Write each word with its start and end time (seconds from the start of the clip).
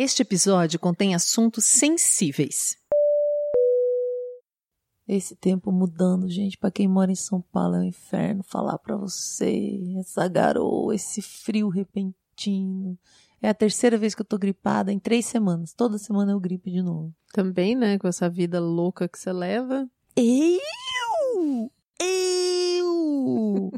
Este 0.00 0.22
episódio 0.22 0.78
contém 0.78 1.12
assuntos 1.12 1.64
sensíveis. 1.64 2.76
Esse 5.08 5.34
tempo 5.34 5.72
mudando, 5.72 6.28
gente, 6.28 6.56
para 6.56 6.70
quem 6.70 6.86
mora 6.86 7.10
em 7.10 7.16
São 7.16 7.40
Paulo 7.40 7.74
é 7.74 7.78
um 7.80 7.82
inferno 7.82 8.44
falar 8.44 8.78
para 8.78 8.96
você. 8.96 9.76
Essa 9.98 10.28
garoa, 10.28 10.94
esse 10.94 11.20
frio 11.20 11.68
repentino. 11.68 12.96
É 13.42 13.48
a 13.48 13.54
terceira 13.54 13.98
vez 13.98 14.14
que 14.14 14.22
eu 14.22 14.24
tô 14.24 14.38
gripada 14.38 14.92
em 14.92 15.00
três 15.00 15.26
semanas. 15.26 15.74
Toda 15.74 15.98
semana 15.98 16.30
eu 16.30 16.38
gripo 16.38 16.70
de 16.70 16.80
novo. 16.80 17.12
Também, 17.32 17.74
né? 17.74 17.98
Com 17.98 18.06
essa 18.06 18.30
vida 18.30 18.60
louca 18.60 19.08
que 19.08 19.18
você 19.18 19.32
leva. 19.32 19.84
Eu! 20.14 21.72
Eu! 22.00 23.72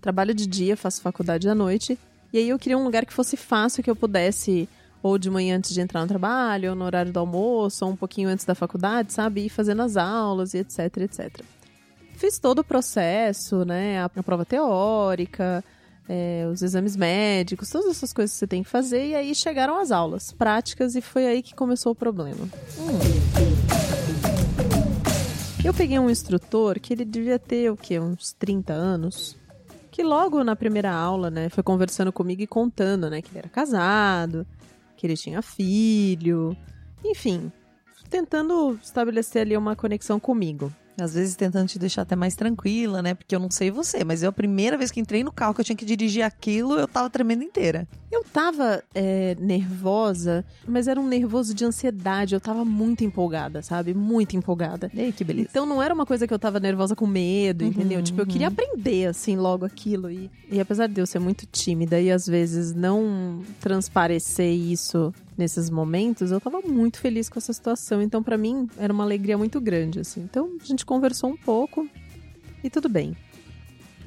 Trabalho 0.00 0.34
de 0.34 0.46
dia, 0.46 0.76
faço 0.76 1.02
faculdade 1.02 1.48
à 1.48 1.54
noite. 1.54 1.98
E 2.32 2.38
aí 2.38 2.48
eu 2.48 2.58
queria 2.58 2.78
um 2.78 2.84
lugar 2.84 3.06
que 3.06 3.12
fosse 3.12 3.36
fácil, 3.36 3.82
que 3.82 3.90
eu 3.90 3.96
pudesse 3.96 4.68
ou 5.04 5.18
de 5.18 5.28
manhã 5.28 5.58
antes 5.58 5.74
de 5.74 5.82
entrar 5.82 6.00
no 6.00 6.08
trabalho, 6.08 6.70
ou 6.70 6.74
no 6.74 6.82
horário 6.82 7.12
do 7.12 7.20
almoço, 7.20 7.84
ou 7.84 7.92
um 7.92 7.96
pouquinho 7.96 8.26
antes 8.26 8.46
da 8.46 8.54
faculdade, 8.54 9.12
sabe? 9.12 9.44
Ir 9.44 9.50
fazendo 9.50 9.82
as 9.82 9.98
aulas 9.98 10.54
e 10.54 10.58
etc, 10.58 10.78
etc. 10.96 11.42
Fiz 12.16 12.38
todo 12.38 12.60
o 12.60 12.64
processo, 12.64 13.66
né? 13.66 14.00
A, 14.00 14.06
a 14.06 14.22
prova 14.22 14.46
teórica, 14.46 15.62
é, 16.08 16.48
os 16.50 16.62
exames 16.62 16.96
médicos, 16.96 17.68
todas 17.68 17.90
essas 17.90 18.14
coisas 18.14 18.32
que 18.32 18.38
você 18.38 18.46
tem 18.46 18.62
que 18.62 18.70
fazer, 18.70 19.08
e 19.08 19.14
aí 19.14 19.34
chegaram 19.34 19.78
as 19.78 19.92
aulas 19.92 20.32
práticas 20.32 20.94
e 20.94 21.02
foi 21.02 21.26
aí 21.26 21.42
que 21.42 21.54
começou 21.54 21.92
o 21.92 21.94
problema. 21.94 22.48
Hum. 22.78 22.98
Eu 25.62 25.74
peguei 25.74 25.98
um 25.98 26.08
instrutor 26.08 26.80
que 26.80 26.94
ele 26.94 27.04
devia 27.04 27.38
ter, 27.38 27.70
o 27.70 27.76
quê? 27.76 28.00
Uns 28.00 28.32
30 28.32 28.72
anos. 28.72 29.36
Que 29.90 30.02
logo 30.02 30.42
na 30.42 30.56
primeira 30.56 30.90
aula, 30.90 31.30
né, 31.30 31.50
foi 31.50 31.62
conversando 31.62 32.10
comigo 32.10 32.40
e 32.40 32.46
contando, 32.46 33.10
né, 33.10 33.20
que 33.20 33.30
ele 33.30 33.40
era 33.40 33.48
casado, 33.50 34.46
que 34.96 35.06
ele 35.06 35.16
tinha 35.16 35.42
filho, 35.42 36.56
enfim, 37.04 37.52
tentando 38.08 38.78
estabelecer 38.82 39.42
ali 39.42 39.56
uma 39.56 39.76
conexão 39.76 40.18
comigo. 40.20 40.72
Às 40.98 41.14
vezes 41.14 41.34
tentando 41.34 41.68
te 41.68 41.78
deixar 41.78 42.02
até 42.02 42.14
mais 42.14 42.34
tranquila, 42.34 43.02
né? 43.02 43.14
Porque 43.14 43.34
eu 43.34 43.40
não 43.40 43.50
sei 43.50 43.70
você, 43.70 44.04
mas 44.04 44.22
eu 44.22 44.28
a 44.28 44.32
primeira 44.32 44.76
vez 44.76 44.90
que 44.90 45.00
entrei 45.00 45.24
no 45.24 45.32
carro 45.32 45.54
que 45.54 45.60
eu 45.60 45.64
tinha 45.64 45.76
que 45.76 45.84
dirigir 45.84 46.22
aquilo, 46.22 46.78
eu 46.78 46.86
tava 46.86 47.10
tremendo 47.10 47.42
inteira. 47.42 47.86
Eu 48.12 48.22
tava 48.22 48.82
é, 48.94 49.36
nervosa, 49.40 50.44
mas 50.68 50.86
era 50.86 51.00
um 51.00 51.08
nervoso 51.08 51.52
de 51.52 51.64
ansiedade. 51.64 52.34
Eu 52.34 52.40
tava 52.40 52.64
muito 52.64 53.02
empolgada, 53.02 53.60
sabe? 53.60 53.92
Muito 53.92 54.36
empolgada. 54.36 54.88
Ei, 54.94 55.10
que 55.10 55.24
beleza. 55.24 55.48
Então 55.50 55.66
não 55.66 55.82
era 55.82 55.92
uma 55.92 56.06
coisa 56.06 56.26
que 56.26 56.32
eu 56.32 56.38
tava 56.38 56.60
nervosa 56.60 56.94
com 56.94 57.08
medo, 57.08 57.64
uhum, 57.64 57.70
entendeu? 57.70 58.00
Tipo, 58.02 58.20
eu 58.20 58.26
queria 58.26 58.46
uhum. 58.46 58.52
aprender, 58.52 59.06
assim, 59.06 59.36
logo 59.36 59.64
aquilo. 59.64 60.10
E, 60.10 60.30
e 60.48 60.60
apesar 60.60 60.86
de 60.86 61.00
eu 61.00 61.06
ser 61.06 61.18
muito 61.18 61.44
tímida 61.46 62.00
e 62.00 62.10
às 62.10 62.26
vezes 62.26 62.72
não 62.72 63.42
transparecer 63.60 64.52
isso 64.52 65.12
nesses 65.36 65.70
momentos, 65.70 66.30
eu 66.30 66.40
tava 66.40 66.60
muito 66.60 66.98
feliz 66.98 67.28
com 67.28 67.38
essa 67.38 67.52
situação. 67.52 68.00
Então, 68.00 68.22
para 68.22 68.38
mim, 68.38 68.68
era 68.78 68.92
uma 68.92 69.04
alegria 69.04 69.36
muito 69.36 69.60
grande, 69.60 70.00
assim. 70.00 70.20
Então, 70.20 70.56
a 70.60 70.64
gente 70.64 70.84
conversou 70.84 71.30
um 71.30 71.36
pouco 71.36 71.88
e 72.62 72.70
tudo 72.70 72.88
bem. 72.88 73.16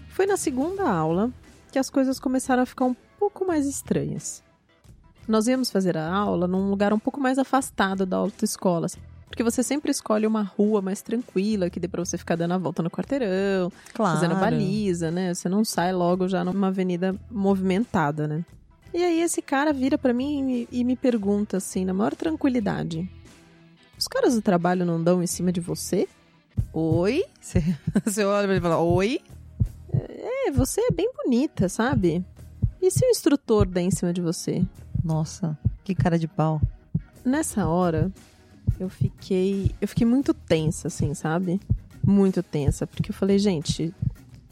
Foi 0.10 0.26
na 0.26 0.38
segunda 0.38 0.90
aula 0.90 1.32
que 1.72 1.78
as 1.78 1.90
coisas 1.90 2.20
começaram 2.20 2.64
a 2.64 2.66
ficar 2.66 2.86
um 2.86 2.96
pouco 3.20 3.46
mais 3.46 3.66
estranhas. 3.66 4.44
Nós 5.28 5.48
íamos 5.48 5.70
fazer 5.70 5.98
a 5.98 6.10
aula 6.10 6.48
num 6.48 6.70
lugar 6.70 6.94
um 6.94 7.00
pouco 7.00 7.20
mais 7.20 7.38
afastado 7.38 8.06
da 8.06 8.18
autoescola, 8.18 8.86
assim, 8.86 9.00
porque 9.28 9.44
você 9.44 9.62
sempre 9.62 9.92
escolhe 9.92 10.26
uma 10.26 10.42
rua 10.42 10.82
mais 10.82 11.02
tranquila, 11.02 11.70
que 11.70 11.80
dê 11.80 11.88
pra 11.88 12.04
você 12.04 12.18
ficar 12.18 12.36
dando 12.36 12.54
a 12.54 12.58
volta 12.58 12.82
no 12.82 12.90
quarteirão, 12.90 13.72
claro. 13.94 14.18
fazendo 14.18 14.40
baliza, 14.40 15.12
né? 15.12 15.34
Você 15.34 15.50
não 15.50 15.66
sai 15.66 15.92
logo 15.94 16.28
já 16.28 16.44
numa 16.44 16.68
avenida 16.68 17.14
movimentada, 17.30 18.28
né? 18.28 18.46
E 18.94 19.04
aí 19.04 19.22
esse 19.22 19.42
cara 19.42 19.74
vira 19.74 19.98
para 19.98 20.14
mim 20.14 20.40
e 20.40 20.44
me, 20.44 20.68
e 20.72 20.84
me 20.84 20.96
pergunta 20.96 21.58
assim, 21.58 21.86
na 21.86 21.94
maior 21.94 22.16
tranquilidade: 22.16 23.10
Os 23.98 24.08
caras 24.08 24.36
do 24.36 24.42
trabalho 24.42 24.86
não 24.86 25.04
dão 25.04 25.22
em 25.22 25.28
cima 25.28 25.52
de 25.52 25.60
você? 25.60 26.08
Oi? 26.74 27.24
Você 28.06 28.24
olha 28.24 28.44
pra 28.44 28.56
ele 28.56 28.60
e 28.60 28.62
fala: 28.62 28.80
Oi? 28.80 29.22
É, 29.94 30.52
você 30.52 30.82
é 30.82 30.92
bem 30.92 31.12
bonita, 31.14 31.70
sabe? 31.70 32.24
E 32.82 32.92
se 32.92 33.06
o 33.06 33.10
instrutor 33.10 33.66
der 33.66 33.82
em 33.82 33.92
cima 33.92 34.14
de 34.14 34.22
você? 34.22 34.64
Nossa, 35.04 35.58
que 35.84 35.96
cara 35.96 36.18
de 36.20 36.28
pau. 36.28 36.62
Nessa 37.24 37.68
hora, 37.68 38.12
eu 38.80 38.90
fiquei. 38.90 39.72
Eu 39.82 39.88
fiquei 39.88 40.06
muito 40.06 40.34
tensa, 40.34 40.88
assim, 40.88 41.14
sabe? 41.14 41.60
Muito 42.06 42.44
tensa. 42.44 42.86
Porque 42.86 43.12
eu 43.12 43.16
falei, 43.16 43.40
gente, 43.40 43.94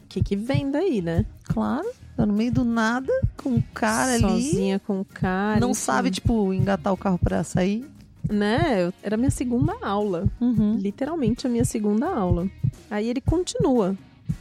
o 0.04 0.08
que, 0.08 0.24
que 0.24 0.36
vem 0.36 0.72
daí, 0.72 1.02
né? 1.02 1.26
Claro. 1.44 1.90
Tá 2.16 2.26
no 2.26 2.34
meio 2.34 2.52
do 2.52 2.64
nada, 2.64 3.12
com 3.36 3.50
um 3.50 3.64
cara 3.74 4.14
Sozinha 4.14 4.30
ali. 4.30 4.44
Sozinha 4.44 4.80
com 4.80 5.02
o 5.02 5.06
cara. 5.06 5.60
Não 5.60 5.72
enfim. 5.72 5.80
sabe, 5.82 6.12
tipo, 6.12 6.54
engatar 6.54 6.94
o 6.94 6.98
carro 6.98 7.18
pra 7.18 7.44
sair. 7.44 7.86
Né? 8.30 8.92
Era 9.04 9.16
a 9.16 9.18
minha 9.18 9.32
segunda 9.32 9.76
aula. 9.82 10.26
Uhum. 10.40 10.78
Literalmente 10.78 11.46
a 11.46 11.50
minha 11.50 11.66
segunda 11.66 12.08
aula. 12.08 12.50
Aí 12.90 13.10
ele 13.10 13.22
continua. 13.22 13.96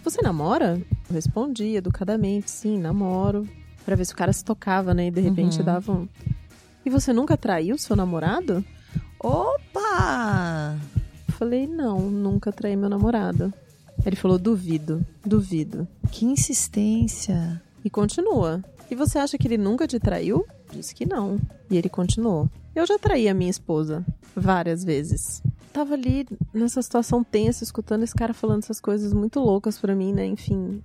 Você 0.05 0.23
namora? 0.23 0.81
Eu 1.09 1.15
respondi 1.15 1.77
educadamente, 1.77 2.51
sim, 2.51 2.79
namoro. 2.79 3.47
Pra 3.85 3.97
ver 3.97 4.07
se 4.07 4.15
o 4.15 4.17
cara 4.17 4.33
se 4.33 4.45
tocava, 4.45 4.95
né? 4.95 5.09
E 5.09 5.11
de 5.11 5.21
repente 5.21 5.59
uhum. 5.59 5.65
dava 5.65 5.93
um. 5.93 6.09
E 6.87 6.91
você 6.91 7.13
nunca 7.13 7.37
traiu 7.37 7.77
seu 7.77 7.97
namorado? 7.97 8.65
Opa! 9.19 10.79
Falei, 11.31 11.67
não, 11.67 12.01
nunca 12.01 12.53
traí 12.53 12.77
meu 12.77 12.89
namorado. 12.89 13.53
Ele 14.05 14.17
falou, 14.17 14.39
duvido, 14.39 15.05
duvido. 15.25 15.89
Que 16.11 16.27
insistência. 16.27 17.61
E 17.85 17.91
continua. 17.91 18.65
E 18.91 18.95
você 18.95 19.19
acha 19.19 19.37
que 19.37 19.47
ele 19.47 19.59
nunca 19.59 19.87
te 19.87 20.01
traiu? 20.01 20.47
Disse 20.73 20.95
que 20.95 21.07
não. 21.07 21.39
E 21.71 21.77
ele 21.77 21.89
continuou. 21.89 22.49
Eu 22.75 22.87
já 22.87 22.99
traí 22.99 23.29
a 23.29 23.35
minha 23.35 23.51
esposa 23.51 24.05
várias 24.35 24.83
vezes. 24.83 25.43
Tava 25.73 25.95
ali 25.95 26.27
nessa 26.53 26.81
situação 26.81 27.23
tensa, 27.23 27.63
escutando 27.63 28.03
esse 28.03 28.15
cara 28.15 28.33
falando 28.33 28.63
essas 28.63 28.81
coisas 28.81 29.13
muito 29.13 29.39
loucas 29.39 29.79
para 29.79 29.95
mim, 29.95 30.13
né? 30.13 30.25
Enfim, 30.25 30.83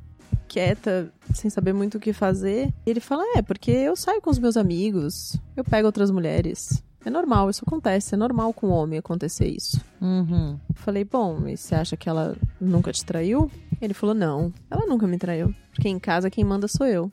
quieta, 0.48 1.12
sem 1.34 1.50
saber 1.50 1.74
muito 1.74 1.96
o 1.96 2.00
que 2.00 2.12
fazer. 2.12 2.74
E 2.86 2.90
ele 2.90 3.00
fala: 3.00 3.24
É, 3.38 3.42
porque 3.42 3.72
eu 3.72 3.96
saio 3.96 4.22
com 4.22 4.30
os 4.30 4.40
meus 4.40 4.58
amigos, 4.58 5.40
eu 5.56 5.64
pego 5.64 5.88
outras 5.88 6.12
mulheres. 6.12 6.84
É 7.06 7.10
normal, 7.10 7.50
isso 7.50 7.64
acontece. 7.66 8.16
É 8.16 8.18
normal 8.18 8.54
com 8.54 8.68
o 8.68 8.72
homem 8.72 9.00
acontecer 9.00 9.48
isso. 9.48 9.80
Uhum. 10.02 10.60
Falei, 10.76 11.06
bom, 11.06 11.48
e 11.48 11.56
você 11.56 11.76
acha 11.76 11.96
que 11.96 12.10
ela 12.10 12.36
nunca 12.60 12.92
te 12.92 13.06
traiu? 13.06 13.50
Ele 13.82 13.94
falou, 13.94 14.14
não, 14.16 14.54
ela 14.70 14.86
nunca 14.86 15.08
me 15.08 15.18
traiu. 15.18 15.54
Porque 15.72 15.88
em 15.88 16.00
casa 16.00 16.30
quem 16.30 16.44
manda 16.44 16.68
sou 16.68 16.86
eu. 16.86 17.12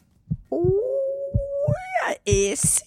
Uia, 0.51 2.21
esse 2.25 2.85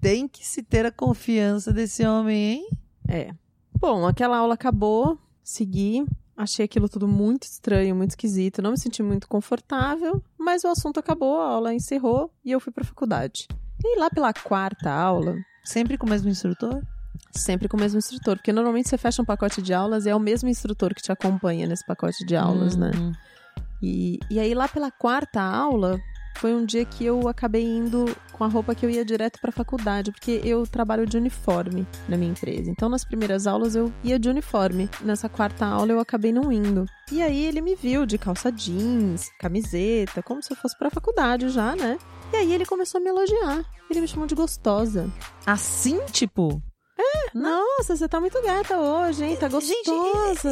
tem 0.00 0.28
que 0.28 0.46
se 0.46 0.62
ter 0.62 0.86
a 0.86 0.92
confiança 0.92 1.72
desse 1.72 2.04
homem, 2.04 2.36
hein? 2.36 2.68
É. 3.08 3.32
Bom, 3.78 4.06
aquela 4.06 4.38
aula 4.38 4.54
acabou, 4.54 5.18
segui. 5.42 6.04
Achei 6.36 6.64
aquilo 6.64 6.88
tudo 6.88 7.06
muito 7.06 7.44
estranho, 7.44 7.94
muito 7.94 8.10
esquisito. 8.10 8.62
Não 8.62 8.72
me 8.72 8.78
senti 8.78 9.02
muito 9.02 9.28
confortável, 9.28 10.22
mas 10.38 10.64
o 10.64 10.68
assunto 10.68 10.98
acabou, 10.98 11.40
a 11.40 11.48
aula 11.48 11.74
encerrou 11.74 12.32
e 12.44 12.50
eu 12.50 12.60
fui 12.60 12.72
pra 12.72 12.84
faculdade. 12.84 13.46
E 13.84 13.98
lá 13.98 14.08
pela 14.08 14.32
quarta 14.32 14.90
aula, 14.90 15.36
Sempre 15.64 15.96
com 15.96 16.06
o 16.06 16.10
mesmo 16.10 16.28
instrutor? 16.28 16.82
Sempre 17.32 17.68
com 17.68 17.76
o 17.76 17.80
mesmo 17.80 17.98
instrutor, 17.98 18.36
porque 18.36 18.52
normalmente 18.52 18.88
você 18.88 18.98
fecha 18.98 19.22
um 19.22 19.24
pacote 19.24 19.62
de 19.62 19.72
aulas 19.72 20.06
e 20.06 20.10
é 20.10 20.14
o 20.14 20.20
mesmo 20.20 20.48
instrutor 20.48 20.94
que 20.94 21.02
te 21.02 21.12
acompanha 21.12 21.66
nesse 21.66 21.84
pacote 21.84 22.24
de 22.24 22.36
aulas, 22.36 22.76
né? 22.76 22.90
Uhum. 22.94 23.12
E, 23.82 24.20
e 24.30 24.38
aí 24.38 24.54
lá 24.54 24.68
pela 24.68 24.90
quarta 24.90 25.40
aula 25.40 26.00
foi 26.36 26.54
um 26.54 26.64
dia 26.64 26.84
que 26.84 27.04
eu 27.04 27.28
acabei 27.28 27.64
indo 27.64 28.04
com 28.32 28.44
a 28.44 28.46
roupa 28.46 28.74
que 28.74 28.84
eu 28.84 28.90
ia 28.90 29.04
direto 29.04 29.40
pra 29.40 29.52
faculdade, 29.52 30.10
porque 30.10 30.40
eu 30.44 30.66
trabalho 30.66 31.06
de 31.06 31.16
uniforme 31.16 31.86
na 32.08 32.16
minha 32.16 32.30
empresa. 32.30 32.70
Então 32.70 32.88
nas 32.88 33.04
primeiras 33.04 33.46
aulas 33.46 33.74
eu 33.74 33.92
ia 34.02 34.18
de 34.18 34.28
uniforme. 34.28 34.88
Nessa 35.02 35.28
quarta 35.28 35.66
aula 35.66 35.92
eu 35.92 36.00
acabei 36.00 36.32
não 36.32 36.50
indo. 36.50 36.86
E 37.10 37.22
aí 37.22 37.44
ele 37.44 37.60
me 37.60 37.74
viu 37.74 38.06
de 38.06 38.18
calça 38.18 38.50
jeans, 38.50 39.30
camiseta, 39.38 40.22
como 40.22 40.42
se 40.42 40.52
eu 40.52 40.56
fosse 40.56 40.76
pra 40.78 40.90
faculdade 40.90 41.48
já, 41.50 41.76
né? 41.76 41.98
E 42.32 42.36
aí 42.36 42.52
ele 42.52 42.64
começou 42.64 43.00
a 43.00 43.04
me 43.04 43.10
elogiar. 43.10 43.64
Ele 43.90 44.00
me 44.00 44.08
chamou 44.08 44.26
de 44.26 44.34
gostosa. 44.34 45.12
Assim, 45.46 46.00
tipo? 46.10 46.62
Nossa, 47.34 47.96
você 47.96 48.08
tá 48.08 48.20
muito 48.20 48.40
gata 48.42 48.78
hoje, 48.78 49.24
hein? 49.24 49.36
Tá 49.36 49.48
gostosa. 49.48 49.72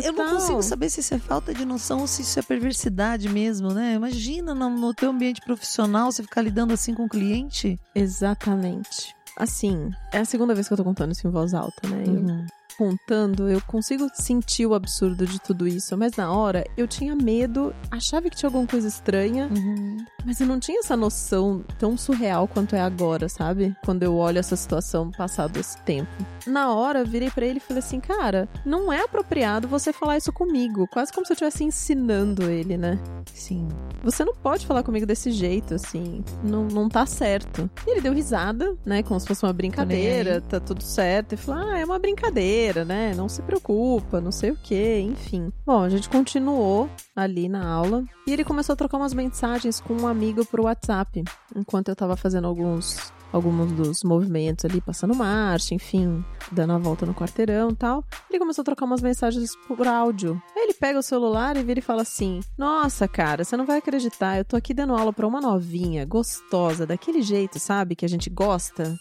Gente, 0.00 0.06
eu 0.06 0.12
não 0.12 0.24
tal. 0.26 0.34
consigo 0.36 0.62
saber 0.62 0.88
se 0.90 1.00
isso 1.00 1.14
é 1.14 1.18
falta 1.18 1.52
de 1.52 1.64
noção 1.64 2.00
ou 2.00 2.06
se 2.06 2.22
isso 2.22 2.38
é 2.38 2.42
perversidade 2.42 3.28
mesmo, 3.28 3.72
né? 3.72 3.94
Imagina 3.94 4.54
no, 4.54 4.70
no 4.70 4.94
teu 4.94 5.10
ambiente 5.10 5.40
profissional 5.42 6.10
você 6.10 6.22
ficar 6.22 6.42
lidando 6.42 6.72
assim 6.72 6.94
com 6.94 7.04
o 7.04 7.08
cliente. 7.08 7.78
Exatamente. 7.94 9.14
Assim, 9.36 9.90
é 10.12 10.18
a 10.18 10.24
segunda 10.24 10.54
vez 10.54 10.66
que 10.68 10.72
eu 10.74 10.76
tô 10.76 10.84
contando 10.84 11.12
isso 11.12 11.26
em 11.26 11.30
voz 11.30 11.54
alta, 11.54 11.88
né? 11.88 12.04
Eu 12.06 12.12
Uhum. 12.12 12.46
contando, 12.76 13.48
eu 13.48 13.60
consigo 13.66 14.08
sentir 14.14 14.64
o 14.66 14.74
absurdo 14.74 15.26
de 15.26 15.38
tudo 15.38 15.68
isso, 15.68 15.96
mas 15.98 16.12
na 16.16 16.32
hora 16.32 16.64
eu 16.78 16.86
tinha 16.88 17.14
medo, 17.14 17.74
achava 17.90 18.30
que 18.30 18.36
tinha 18.36 18.48
alguma 18.48 18.66
coisa 18.66 18.88
estranha, 18.88 19.48
Uhum. 19.54 19.98
Mas 20.24 20.40
eu 20.40 20.46
não 20.46 20.58
tinha 20.60 20.80
essa 20.80 20.96
noção 20.96 21.64
tão 21.78 21.96
surreal 21.96 22.46
quanto 22.48 22.74
é 22.74 22.80
agora, 22.80 23.28
sabe? 23.28 23.74
Quando 23.84 24.02
eu 24.02 24.16
olho 24.16 24.38
essa 24.38 24.56
situação 24.56 25.10
passado 25.10 25.58
esse 25.58 25.76
tempo. 25.82 26.10
Na 26.46 26.74
hora, 26.74 27.00
eu 27.00 27.06
virei 27.06 27.30
pra 27.30 27.46
ele 27.46 27.58
e 27.58 27.60
falei 27.60 27.80
assim: 27.80 28.00
"Cara, 28.00 28.48
não 28.64 28.92
é 28.92 29.02
apropriado 29.02 29.68
você 29.68 29.92
falar 29.92 30.16
isso 30.16 30.32
comigo", 30.32 30.86
quase 30.88 31.12
como 31.12 31.26
se 31.26 31.32
eu 31.32 31.34
estivesse 31.34 31.64
ensinando 31.64 32.50
ele, 32.50 32.76
né? 32.76 32.98
Sim. 33.32 33.68
Você 34.02 34.24
não 34.24 34.34
pode 34.34 34.66
falar 34.66 34.82
comigo 34.82 35.06
desse 35.06 35.30
jeito, 35.30 35.74
assim. 35.74 36.24
Não, 36.42 36.64
não 36.64 36.88
tá 36.88 37.04
certo. 37.06 37.68
E 37.86 37.90
ele 37.90 38.00
deu 38.00 38.12
risada, 38.12 38.76
né? 38.84 39.02
Como 39.02 39.20
se 39.20 39.26
fosse 39.26 39.44
uma 39.44 39.52
brincadeira, 39.52 40.40
tá 40.40 40.58
tudo 40.58 40.82
certo. 40.82 41.34
E 41.34 41.36
falou: 41.36 41.62
ah, 41.62 41.78
é 41.78 41.84
uma 41.84 41.98
brincadeira, 41.98 42.84
né? 42.84 43.12
Não 43.14 43.28
se 43.28 43.42
preocupa, 43.42 44.20
não 44.20 44.32
sei 44.32 44.50
o 44.50 44.56
quê, 44.56 45.00
enfim. 45.00 45.52
Bom, 45.64 45.82
a 45.82 45.88
gente 45.88 46.08
continuou 46.08 46.88
ali 47.14 47.48
na 47.48 47.68
aula. 47.68 48.04
E 48.26 48.32
ele 48.32 48.44
começou 48.44 48.72
a 48.72 48.76
trocar 48.76 48.96
umas 48.96 49.12
mensagens 49.12 49.80
com 49.80 49.94
um 49.94 50.06
amigo 50.06 50.44
pro 50.46 50.64
WhatsApp. 50.64 51.22
Enquanto 51.54 51.88
eu 51.88 51.96
tava 51.96 52.16
fazendo 52.16 52.46
alguns. 52.46 53.12
Alguns 53.32 53.70
dos 53.70 54.02
movimentos 54.02 54.64
ali, 54.64 54.80
passando 54.80 55.14
marcha, 55.14 55.72
enfim, 55.72 56.24
dando 56.50 56.72
a 56.72 56.78
volta 56.78 57.06
no 57.06 57.14
quarteirão 57.14 57.70
e 57.70 57.76
tal. 57.76 58.04
Ele 58.28 58.40
começou 58.40 58.62
a 58.62 58.64
trocar 58.64 58.84
umas 58.84 59.00
mensagens 59.00 59.54
por 59.68 59.86
áudio. 59.86 60.42
Aí 60.56 60.64
ele 60.64 60.74
pega 60.74 60.98
o 60.98 61.02
celular 61.02 61.56
e 61.56 61.62
vira 61.62 61.78
e 61.78 61.82
fala 61.82 62.02
assim: 62.02 62.40
Nossa, 62.58 63.06
cara, 63.06 63.44
você 63.44 63.56
não 63.56 63.64
vai 63.64 63.78
acreditar, 63.78 64.38
eu 64.38 64.44
tô 64.44 64.56
aqui 64.56 64.74
dando 64.74 64.96
aula 64.96 65.12
pra 65.12 65.28
uma 65.28 65.40
novinha, 65.40 66.04
gostosa, 66.04 66.84
daquele 66.84 67.22
jeito, 67.22 67.60
sabe? 67.60 67.94
Que 67.94 68.04
a 68.04 68.08
gente 68.08 68.28
gosta. 68.28 68.98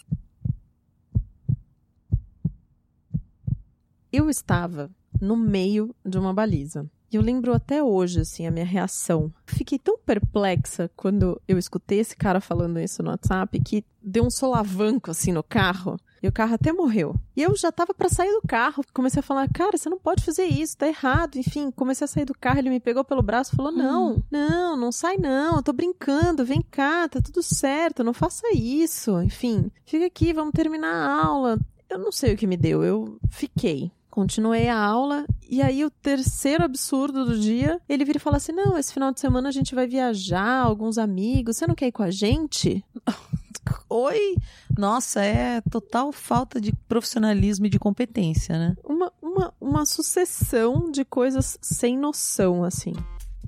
Eu 4.12 4.30
estava 4.30 4.92
no 5.20 5.36
meio 5.36 5.94
de 6.04 6.18
uma 6.18 6.32
baliza. 6.32 6.88
E 7.12 7.16
eu 7.16 7.22
lembro 7.22 7.52
até 7.52 7.82
hoje, 7.82 8.20
assim, 8.20 8.46
a 8.46 8.52
minha 8.52 8.64
reação. 8.64 9.32
Fiquei 9.44 9.80
tão 9.80 9.98
perplexa 9.98 10.88
quando 10.94 11.40
eu 11.48 11.58
escutei 11.58 11.98
esse 11.98 12.16
cara 12.16 12.40
falando 12.40 12.78
isso 12.78 13.02
no 13.02 13.10
WhatsApp 13.10 13.58
que 13.60 13.84
deu 14.00 14.24
um 14.24 14.30
solavanco, 14.30 15.10
assim, 15.10 15.32
no 15.32 15.42
carro. 15.42 15.98
E 16.22 16.28
o 16.28 16.32
carro 16.32 16.54
até 16.54 16.72
morreu. 16.72 17.16
E 17.34 17.42
eu 17.42 17.56
já 17.56 17.72
tava 17.72 17.92
pra 17.94 18.08
sair 18.08 18.30
do 18.30 18.42
carro. 18.46 18.84
Comecei 18.92 19.20
a 19.20 19.24
falar, 19.24 19.48
cara, 19.48 19.76
você 19.76 19.88
não 19.88 19.98
pode 19.98 20.22
fazer 20.22 20.44
isso, 20.44 20.76
tá 20.76 20.86
errado. 20.86 21.36
Enfim, 21.36 21.70
comecei 21.72 22.04
a 22.04 22.08
sair 22.08 22.26
do 22.26 22.34
carro, 22.38 22.58
ele 22.58 22.70
me 22.70 22.78
pegou 22.78 23.02
pelo 23.02 23.22
braço 23.22 23.52
e 23.52 23.56
falou: 23.56 23.72
Não, 23.72 24.22
não, 24.30 24.76
não 24.76 24.92
sai 24.92 25.16
não, 25.16 25.56
eu 25.56 25.62
tô 25.62 25.72
brincando, 25.72 26.44
vem 26.44 26.62
cá, 26.62 27.08
tá 27.08 27.20
tudo 27.20 27.42
certo, 27.42 28.04
não 28.04 28.12
faça 28.12 28.46
isso. 28.54 29.20
Enfim, 29.22 29.70
fica 29.86 30.06
aqui, 30.06 30.32
vamos 30.32 30.52
terminar 30.52 30.92
a 30.92 31.24
aula. 31.24 31.58
Eu 31.88 31.98
não 31.98 32.12
sei 32.12 32.34
o 32.34 32.36
que 32.36 32.46
me 32.46 32.56
deu, 32.56 32.84
eu 32.84 33.18
fiquei. 33.30 33.90
Continuei 34.10 34.68
a 34.68 34.76
aula 34.76 35.24
e 35.48 35.62
aí 35.62 35.84
o 35.84 35.90
terceiro 35.90 36.64
absurdo 36.64 37.24
do 37.24 37.38
dia, 37.38 37.80
ele 37.88 38.04
vira 38.04 38.18
e 38.18 38.20
fala 38.20 38.38
assim: 38.38 38.52
"Não, 38.52 38.76
esse 38.76 38.92
final 38.92 39.12
de 39.12 39.20
semana 39.20 39.48
a 39.48 39.52
gente 39.52 39.74
vai 39.74 39.86
viajar, 39.86 40.62
alguns 40.62 40.98
amigos, 40.98 41.56
você 41.56 41.66
não 41.66 41.74
quer 41.74 41.86
ir 41.86 41.92
com 41.92 42.02
a 42.02 42.10
gente?" 42.10 42.84
Oi? 43.88 44.36
Nossa, 44.76 45.22
é 45.22 45.60
total 45.62 46.12
falta 46.12 46.60
de 46.60 46.72
profissionalismo 46.88 47.66
e 47.66 47.70
de 47.70 47.78
competência, 47.78 48.58
né? 48.58 48.76
Uma, 48.84 49.12
uma, 49.20 49.54
uma 49.60 49.86
sucessão 49.86 50.90
de 50.90 51.04
coisas 51.04 51.58
sem 51.60 51.96
noção, 51.96 52.64
assim. 52.64 52.92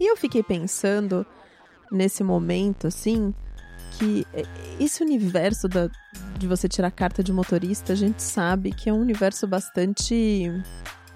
E 0.00 0.10
eu 0.10 0.16
fiquei 0.16 0.42
pensando 0.42 1.26
nesse 1.90 2.22
momento, 2.22 2.86
assim, 2.86 3.34
que 3.98 4.26
esse 4.78 5.02
universo 5.02 5.68
da, 5.68 5.88
de 6.38 6.46
você 6.46 6.68
tirar 6.68 6.90
carta 6.90 7.22
de 7.22 7.32
motorista, 7.32 7.92
a 7.92 7.96
gente 7.96 8.22
sabe 8.22 8.72
que 8.72 8.88
é 8.88 8.92
um 8.92 9.00
universo 9.00 9.46
bastante. 9.46 10.50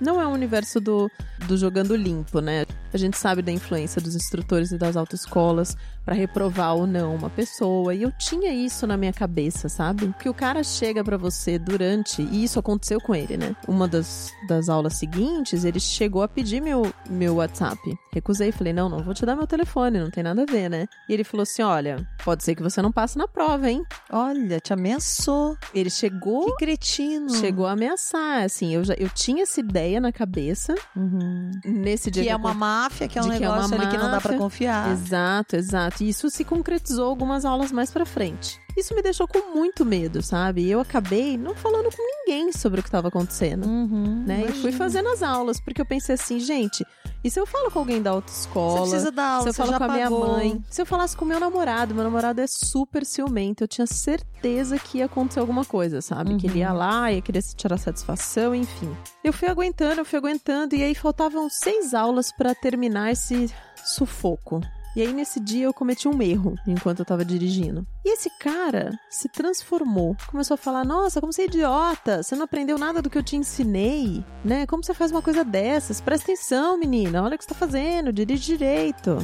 Não 0.00 0.20
é 0.20 0.26
um 0.26 0.32
universo 0.32 0.80
do, 0.80 1.10
do 1.46 1.56
jogando 1.56 1.96
limpo, 1.96 2.40
né? 2.40 2.66
A 2.92 2.98
gente 2.98 3.16
sabe 3.16 3.40
da 3.42 3.50
influência 3.50 4.00
dos 4.00 4.14
instrutores 4.14 4.70
e 4.70 4.78
das 4.78 4.96
autoescolas 4.96 5.76
para 6.06 6.14
reprovar 6.14 6.76
ou 6.76 6.86
não 6.86 7.16
uma 7.16 7.28
pessoa. 7.28 7.92
E 7.92 8.02
eu 8.02 8.12
tinha 8.12 8.52
isso 8.52 8.86
na 8.86 8.96
minha 8.96 9.12
cabeça, 9.12 9.68
sabe? 9.68 10.14
Que 10.20 10.28
o 10.28 10.34
cara 10.34 10.62
chega 10.62 11.02
para 11.02 11.16
você 11.16 11.58
durante, 11.58 12.22
e 12.22 12.44
isso 12.44 12.60
aconteceu 12.60 13.00
com 13.00 13.12
ele, 13.12 13.36
né? 13.36 13.56
Uma 13.66 13.88
das, 13.88 14.30
das 14.48 14.68
aulas 14.68 14.94
seguintes, 14.94 15.64
ele 15.64 15.80
chegou 15.80 16.22
a 16.22 16.28
pedir 16.28 16.62
meu, 16.62 16.90
meu 17.10 17.34
WhatsApp. 17.36 17.76
Recusei, 18.14 18.52
falei, 18.52 18.72
não, 18.72 18.88
não 18.88 19.02
vou 19.02 19.12
te 19.12 19.26
dar 19.26 19.34
meu 19.34 19.46
telefone, 19.48 19.98
não 19.98 20.10
tem 20.10 20.22
nada 20.22 20.42
a 20.42 20.46
ver, 20.46 20.70
né? 20.70 20.86
E 21.08 21.12
ele 21.12 21.24
falou 21.24 21.42
assim: 21.42 21.62
olha, 21.62 22.08
pode 22.24 22.44
ser 22.44 22.54
que 22.54 22.62
você 22.62 22.80
não 22.80 22.92
passe 22.92 23.18
na 23.18 23.26
prova, 23.26 23.68
hein? 23.68 23.84
Olha, 24.10 24.60
te 24.60 24.72
ameaçou. 24.72 25.56
Ele 25.74 25.90
chegou. 25.90 26.46
Que 26.56 26.64
cretino. 26.64 27.34
Chegou 27.34 27.66
a 27.66 27.72
ameaçar, 27.72 28.44
assim, 28.44 28.72
eu 28.74 28.84
já 28.84 28.94
eu 28.94 29.08
tinha 29.10 29.42
essa 29.42 29.58
ideia 29.60 30.00
na 30.00 30.12
cabeça 30.12 30.74
Uhum. 30.94 31.50
nesse 31.64 32.10
dia 32.10 32.22
Que 32.22 32.28
que 32.28 32.32
é 32.32 32.34
eu 32.34 32.38
uma 32.38 32.54
máfia, 32.54 33.08
que 33.08 33.18
é 33.18 33.22
um 33.22 33.24
de 33.24 33.30
que 33.32 33.36
é 33.44 33.48
negócio 33.48 33.74
uma 33.74 33.82
ali 33.82 33.90
que 33.90 33.98
não 33.98 34.04
dá 34.10 34.20
pra 34.20 34.32
máfia. 34.32 34.38
confiar. 34.38 34.92
Exato, 34.92 35.56
exato. 35.56 35.95
E 36.00 36.08
isso 36.08 36.28
se 36.30 36.44
concretizou 36.44 37.08
algumas 37.08 37.44
aulas 37.44 37.72
mais 37.72 37.90
pra 37.90 38.04
frente. 38.04 38.60
Isso 38.76 38.94
me 38.94 39.00
deixou 39.00 39.26
com 39.26 39.54
muito 39.54 39.86
medo, 39.86 40.22
sabe? 40.22 40.68
Eu 40.68 40.80
acabei 40.80 41.38
não 41.38 41.54
falando 41.54 41.88
com 41.90 42.02
ninguém 42.02 42.52
sobre 42.52 42.80
o 42.80 42.82
que 42.82 42.88
estava 42.88 43.08
acontecendo. 43.08 43.66
Uhum, 43.66 44.22
Né? 44.26 44.40
E 44.42 44.44
fui 44.48 44.52
imagina. 44.70 44.72
fazendo 44.76 45.08
as 45.08 45.22
aulas, 45.22 45.58
porque 45.58 45.80
eu 45.80 45.86
pensei 45.86 46.14
assim, 46.14 46.38
gente, 46.38 46.84
e 47.24 47.30
se 47.30 47.40
eu 47.40 47.46
falo 47.46 47.70
com 47.70 47.78
alguém 47.78 48.02
da 48.02 48.10
Você 48.10 48.16
autoescola? 48.16 48.80
precisa 48.82 49.10
dar 49.10 49.28
aula, 49.30 49.42
se 49.44 49.48
eu 49.48 49.52
você 49.54 49.62
falo 49.62 49.78
com 49.78 49.84
a 49.84 49.88
minha 49.88 50.10
pagou. 50.10 50.28
mãe, 50.28 50.62
se 50.70 50.82
eu 50.82 50.86
falasse 50.86 51.16
com 51.16 51.24
o 51.24 51.28
meu 51.28 51.40
namorado, 51.40 51.94
meu 51.94 52.04
namorado 52.04 52.38
é 52.42 52.46
super 52.46 53.06
ciumento, 53.06 53.64
eu 53.64 53.68
tinha 53.68 53.86
certeza 53.86 54.78
que 54.78 54.98
ia 54.98 55.06
acontecer 55.06 55.40
alguma 55.40 55.64
coisa, 55.64 56.02
sabe? 56.02 56.36
Que 56.36 56.46
ele 56.46 56.58
ia 56.58 56.72
lá, 56.74 57.10
ia 57.10 57.22
querer 57.22 57.40
se 57.40 57.56
tirar 57.56 57.78
satisfação, 57.78 58.54
enfim. 58.54 58.94
Eu 59.24 59.32
fui 59.32 59.48
aguentando, 59.48 60.02
eu 60.02 60.04
fui 60.04 60.18
aguentando, 60.18 60.74
e 60.74 60.82
aí 60.84 60.94
faltavam 60.94 61.48
seis 61.48 61.94
aulas 61.94 62.30
pra 62.30 62.54
terminar 62.54 63.10
esse 63.10 63.50
sufoco. 63.86 64.60
E 64.96 65.02
aí, 65.02 65.12
nesse 65.12 65.38
dia, 65.38 65.66
eu 65.66 65.74
cometi 65.74 66.08
um 66.08 66.22
erro 66.22 66.54
enquanto 66.66 67.00
eu 67.00 67.04
tava 67.04 67.22
dirigindo. 67.22 67.86
E 68.02 68.14
esse 68.14 68.30
cara 68.40 68.98
se 69.10 69.28
transformou. 69.28 70.16
Começou 70.28 70.54
a 70.54 70.58
falar: 70.58 70.86
Nossa, 70.86 71.20
como 71.20 71.32
você 71.34 71.42
é 71.42 71.44
idiota! 71.44 72.22
Você 72.22 72.34
não 72.34 72.44
aprendeu 72.44 72.78
nada 72.78 73.02
do 73.02 73.10
que 73.10 73.18
eu 73.18 73.22
te 73.22 73.36
ensinei, 73.36 74.24
né? 74.42 74.66
Como 74.66 74.82
você 74.82 74.94
faz 74.94 75.10
uma 75.12 75.20
coisa 75.20 75.44
dessas? 75.44 76.00
Presta 76.00 76.32
atenção, 76.32 76.78
menina. 76.78 77.22
Olha 77.22 77.34
o 77.34 77.38
que 77.38 77.44
você 77.44 77.50
tá 77.50 77.54
fazendo. 77.54 78.10
Dirige 78.10 78.56
direito. 78.56 79.18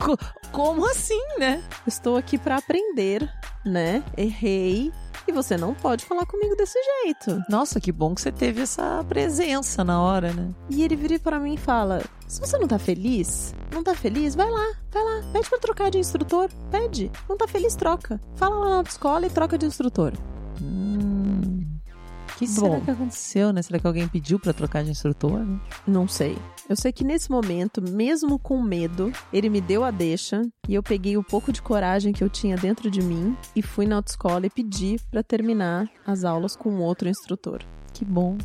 Co- 0.00 0.16
Como 0.50 0.84
assim, 0.90 1.20
né? 1.38 1.62
Estou 1.86 2.16
aqui 2.16 2.38
pra 2.38 2.56
aprender, 2.56 3.30
né? 3.66 4.02
Errei. 4.16 4.90
E 5.28 5.32
você 5.32 5.58
não 5.58 5.74
pode 5.74 6.06
falar 6.06 6.24
comigo 6.24 6.56
desse 6.56 6.78
jeito. 7.04 7.38
Nossa, 7.50 7.78
que 7.78 7.92
bom 7.92 8.14
que 8.14 8.22
você 8.22 8.32
teve 8.32 8.62
essa 8.62 9.04
presença 9.06 9.84
na 9.84 10.00
hora, 10.00 10.32
né? 10.32 10.48
E 10.70 10.82
ele 10.82 10.96
vira 10.96 11.18
pra 11.18 11.38
mim 11.38 11.52
e 11.52 11.58
fala: 11.58 12.02
Se 12.26 12.40
você 12.40 12.56
não 12.56 12.66
tá 12.66 12.78
feliz, 12.78 13.54
não 13.70 13.84
tá 13.84 13.94
feliz, 13.94 14.34
vai 14.34 14.50
lá, 14.50 14.72
vai 14.90 15.04
lá, 15.04 15.22
pede 15.30 15.50
pra 15.50 15.58
trocar 15.58 15.90
de 15.90 15.98
instrutor, 15.98 16.48
pede. 16.70 17.12
Não 17.28 17.36
tá 17.36 17.46
feliz, 17.46 17.76
troca. 17.76 18.18
Fala 18.36 18.56
lá 18.56 18.82
na 18.82 18.88
escola 18.88 19.26
e 19.26 19.30
troca 19.30 19.58
de 19.58 19.66
instrutor. 19.66 20.14
Hum, 20.62 20.87
que 22.38 22.46
Bom. 22.46 22.52
será 22.52 22.80
que 22.80 22.90
aconteceu, 22.92 23.52
né? 23.52 23.62
Será 23.62 23.80
que 23.80 23.86
alguém 23.86 24.06
pediu 24.06 24.38
pra 24.38 24.52
trocar 24.52 24.84
de 24.84 24.90
instrutor? 24.90 25.40
né? 25.40 25.60
Não 25.84 26.06
sei. 26.06 26.38
Eu 26.68 26.76
sei 26.76 26.92
que 26.92 27.02
nesse 27.02 27.28
momento, 27.30 27.82
mesmo 27.82 28.38
com 28.38 28.62
medo, 28.62 29.12
ele 29.32 29.48
me 29.50 29.60
deu 29.60 29.82
a 29.82 29.90
deixa 29.90 30.42
e 30.68 30.74
eu 30.74 30.82
peguei 30.82 31.16
o 31.16 31.24
pouco 31.24 31.50
de 31.52 31.60
coragem 31.60 32.12
que 32.12 32.22
eu 32.22 32.28
tinha 32.28 32.56
dentro 32.56 32.88
de 32.90 33.02
mim 33.02 33.36
e 33.56 33.62
fui 33.62 33.86
na 33.86 33.96
autoescola 33.96 34.46
e 34.46 34.50
pedi 34.50 35.00
pra 35.10 35.22
terminar 35.22 35.90
as 36.06 36.22
aulas 36.22 36.54
com 36.54 36.76
outro 36.78 37.08
instrutor. 37.08 37.64
Que 37.92 38.04
bom. 38.04 38.38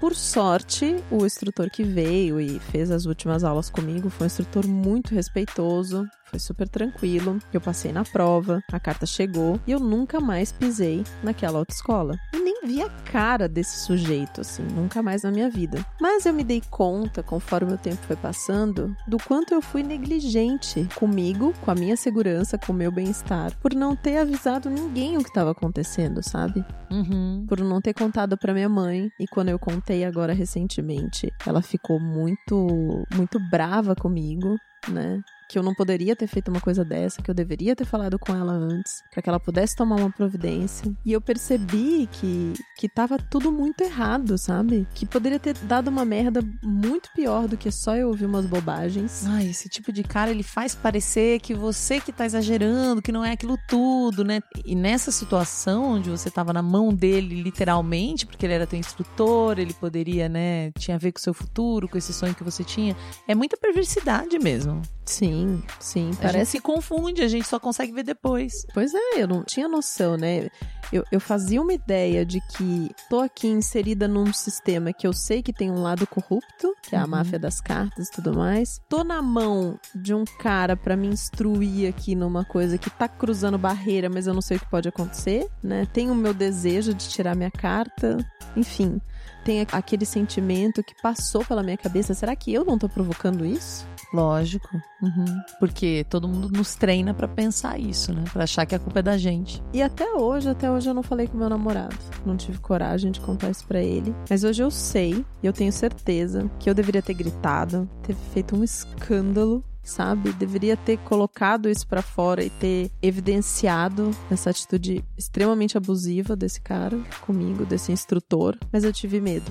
Por 0.00 0.16
sorte, 0.16 0.96
o 1.12 1.24
instrutor 1.24 1.70
que 1.70 1.84
veio 1.84 2.40
e 2.40 2.58
fez 2.58 2.90
as 2.90 3.06
últimas 3.06 3.44
aulas 3.44 3.70
comigo 3.70 4.10
foi 4.10 4.24
um 4.24 4.26
instrutor 4.26 4.66
muito 4.66 5.14
respeitoso, 5.14 6.04
foi 6.24 6.40
super 6.40 6.68
tranquilo. 6.68 7.38
Eu 7.52 7.60
passei 7.60 7.92
na 7.92 8.02
prova, 8.04 8.60
a 8.72 8.80
carta 8.80 9.06
chegou 9.06 9.60
e 9.66 9.70
eu 9.70 9.78
nunca 9.78 10.18
mais 10.20 10.50
pisei 10.50 11.04
naquela 11.22 11.58
autoescola. 11.60 12.16
E 12.34 12.38
nem 12.62 12.66
vi 12.66 12.82
a 12.82 12.88
cara 12.88 13.48
desse 13.48 13.78
sujeito, 13.80 14.40
assim, 14.40 14.62
nunca 14.62 15.02
mais 15.02 15.22
na 15.22 15.30
minha 15.30 15.50
vida. 15.50 15.84
Mas 16.00 16.24
eu 16.26 16.32
me 16.32 16.44
dei 16.44 16.62
conta, 16.70 17.22
conforme 17.22 17.74
o 17.74 17.78
tempo 17.78 17.98
foi 18.06 18.16
passando, 18.16 18.96
do 19.06 19.18
quanto 19.18 19.52
eu 19.52 19.60
fui 19.60 19.82
negligente 19.82 20.86
comigo, 20.94 21.52
com 21.60 21.70
a 21.70 21.74
minha 21.74 21.96
segurança, 21.96 22.58
com 22.58 22.72
o 22.72 22.76
meu 22.76 22.90
bem-estar, 22.90 23.52
por 23.60 23.74
não 23.74 23.94
ter 23.94 24.18
avisado 24.18 24.70
ninguém 24.70 25.16
o 25.16 25.22
que 25.22 25.28
estava 25.28 25.50
acontecendo, 25.50 26.22
sabe? 26.22 26.64
Uhum. 26.88 27.44
por 27.48 27.58
não 27.58 27.80
ter 27.80 27.92
contado 27.92 28.38
pra 28.38 28.54
minha 28.54 28.68
mãe. 28.68 29.10
E 29.18 29.26
quando 29.26 29.48
eu 29.48 29.58
contei 29.58 30.04
agora 30.04 30.32
recentemente, 30.32 31.32
ela 31.44 31.60
ficou 31.60 31.98
muito, 31.98 33.04
muito 33.14 33.40
brava 33.50 33.94
comigo, 33.94 34.56
né? 34.88 35.20
Que 35.48 35.58
eu 35.58 35.62
não 35.62 35.74
poderia 35.74 36.16
ter 36.16 36.26
feito 36.26 36.48
uma 36.48 36.60
coisa 36.60 36.84
dessa, 36.84 37.22
que 37.22 37.30
eu 37.30 37.34
deveria 37.34 37.76
ter 37.76 37.84
falado 37.84 38.18
com 38.18 38.34
ela 38.34 38.52
antes, 38.52 39.02
para 39.12 39.22
que 39.22 39.28
ela 39.28 39.40
pudesse 39.40 39.76
tomar 39.76 39.96
uma 39.96 40.10
providência. 40.10 40.92
E 41.04 41.12
eu 41.12 41.20
percebi 41.20 42.08
que 42.12 42.54
que 42.76 42.88
tava 42.88 43.18
tudo 43.18 43.50
muito 43.50 43.80
errado, 43.82 44.36
sabe? 44.36 44.86
Que 44.94 45.06
poderia 45.06 45.38
ter 45.38 45.56
dado 45.58 45.88
uma 45.88 46.04
merda 46.04 46.40
muito 46.62 47.10
pior 47.14 47.48
do 47.48 47.56
que 47.56 47.70
só 47.70 47.96
eu 47.96 48.08
ouvir 48.08 48.26
umas 48.26 48.44
bobagens. 48.44 49.24
Ai, 49.26 49.48
esse 49.48 49.68
tipo 49.68 49.90
de 49.90 50.02
cara, 50.02 50.30
ele 50.30 50.42
faz 50.42 50.74
parecer 50.74 51.40
que 51.40 51.54
você 51.54 52.00
que 52.00 52.12
tá 52.12 52.26
exagerando, 52.26 53.00
que 53.00 53.12
não 53.12 53.24
é 53.24 53.32
aquilo 53.32 53.58
tudo, 53.66 54.24
né? 54.24 54.40
E 54.64 54.74
nessa 54.74 55.10
situação 55.10 55.94
onde 55.94 56.10
você 56.10 56.30
tava 56.30 56.52
na 56.52 56.62
mão 56.62 56.92
dele, 56.92 57.42
literalmente, 57.42 58.26
porque 58.26 58.44
ele 58.44 58.52
era 58.52 58.66
teu 58.66 58.78
instrutor, 58.78 59.58
ele 59.58 59.72
poderia, 59.72 60.28
né, 60.28 60.70
tinha 60.72 60.96
a 60.96 60.98
ver 60.98 61.12
com 61.12 61.18
o 61.18 61.22
seu 61.22 61.32
futuro, 61.34 61.88
com 61.88 61.96
esse 61.96 62.12
sonho 62.12 62.34
que 62.34 62.44
você 62.44 62.62
tinha, 62.62 62.96
é 63.26 63.34
muita 63.34 63.56
perversidade 63.56 64.38
mesmo. 64.38 64.82
Sim, 65.04 65.35
sim, 65.80 66.08
A 66.08 66.12
gente 66.12 66.20
parece 66.22 66.50
se 66.52 66.60
confunde, 66.60 67.22
a 67.22 67.28
gente 67.28 67.46
só 67.46 67.58
consegue 67.58 67.92
ver 67.92 68.02
depois. 68.04 68.52
Pois 68.72 68.92
é, 68.94 69.22
eu 69.22 69.26
não 69.28 69.42
tinha 69.44 69.68
noção, 69.68 70.16
né? 70.16 70.48
Eu, 70.92 71.04
eu 71.10 71.20
fazia 71.20 71.60
uma 71.60 71.72
ideia 71.72 72.24
de 72.24 72.40
que 72.56 72.90
tô 73.10 73.18
aqui 73.20 73.48
inserida 73.48 74.06
num 74.06 74.32
sistema 74.32 74.92
que 74.92 75.04
eu 75.06 75.12
sei 75.12 75.42
que 75.42 75.52
tem 75.52 75.68
um 75.70 75.82
lado 75.82 76.06
corrupto, 76.06 76.74
que 76.82 76.94
é 76.94 76.98
a 76.98 77.02
Uhum. 77.02 77.08
máfia 77.10 77.38
das 77.40 77.60
cartas 77.60 78.08
e 78.08 78.12
tudo 78.12 78.32
mais. 78.32 78.80
Tô 78.88 79.02
na 79.02 79.20
mão 79.20 79.78
de 79.94 80.14
um 80.14 80.24
cara 80.38 80.76
pra 80.76 80.96
me 80.96 81.08
instruir 81.08 81.88
aqui 81.88 82.14
numa 82.14 82.44
coisa 82.44 82.78
que 82.78 82.88
tá 82.88 83.08
cruzando 83.08 83.58
barreira, 83.58 84.08
mas 84.08 84.26
eu 84.28 84.34
não 84.34 84.40
sei 84.42 84.56
o 84.56 84.60
que 84.60 84.70
pode 84.70 84.88
acontecer, 84.88 85.48
né? 85.62 85.86
Tenho 85.92 86.12
o 86.12 86.16
meu 86.16 86.32
desejo 86.32 86.94
de 86.94 87.08
tirar 87.08 87.34
minha 87.34 87.50
carta, 87.50 88.16
enfim. 88.56 89.00
Tem 89.44 89.64
aquele 89.72 90.04
sentimento 90.04 90.82
que 90.82 90.94
passou 91.02 91.44
pela 91.44 91.62
minha 91.62 91.76
cabeça. 91.76 92.14
Será 92.14 92.34
que 92.34 92.52
eu 92.52 92.64
não 92.64 92.76
tô 92.78 92.88
provocando 92.88 93.44
isso? 93.44 93.86
Lógico. 94.12 94.68
Uhum. 95.02 95.24
Porque 95.58 96.06
todo 96.08 96.28
mundo 96.28 96.48
nos 96.48 96.74
treina 96.74 97.12
pra 97.12 97.28
pensar 97.28 97.78
isso, 97.78 98.12
né? 98.12 98.24
Pra 98.32 98.44
achar 98.44 98.64
que 98.66 98.74
a 98.74 98.78
culpa 98.78 99.00
é 99.00 99.02
da 99.02 99.18
gente. 99.18 99.62
E 99.72 99.82
até 99.82 100.12
hoje, 100.14 100.48
até 100.48 100.70
hoje 100.70 100.88
eu 100.88 100.94
não 100.94 101.02
falei 101.02 101.26
com 101.26 101.36
meu 101.36 101.48
namorado. 101.48 101.96
Não 102.24 102.36
tive 102.36 102.58
coragem 102.58 103.10
de 103.10 103.20
contar 103.20 103.50
isso 103.50 103.66
pra 103.66 103.80
ele. 103.80 104.14
Mas 104.28 104.44
hoje 104.44 104.62
eu 104.62 104.70
sei, 104.70 105.24
e 105.42 105.46
eu 105.46 105.52
tenho 105.52 105.72
certeza, 105.72 106.50
que 106.58 106.68
eu 106.68 106.74
deveria 106.74 107.02
ter 107.02 107.14
gritado, 107.14 107.88
ter 108.02 108.14
feito 108.32 108.56
um 108.56 108.64
escândalo, 108.64 109.64
sabe? 109.82 110.32
Deveria 110.32 110.76
ter 110.76 110.98
colocado 110.98 111.68
isso 111.68 111.86
pra 111.86 112.02
fora 112.02 112.42
e 112.42 112.50
ter 112.50 112.90
evidenciado 113.00 114.10
essa 114.30 114.50
atitude 114.50 115.04
extremamente 115.16 115.76
abusiva 115.76 116.34
desse 116.34 116.60
cara 116.60 116.98
comigo, 117.20 117.64
desse 117.64 117.92
instrutor. 117.92 118.58
Mas 118.72 118.82
eu 118.84 118.92
tive 118.92 119.20
medo. 119.20 119.50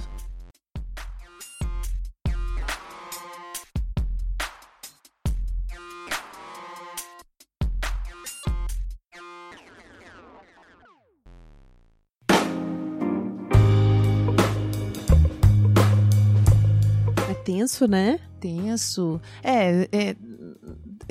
Tenso, 17.76 17.88
né? 17.88 18.20
Tenso. 18.40 19.22
É, 19.44 19.88
é, 19.92 20.16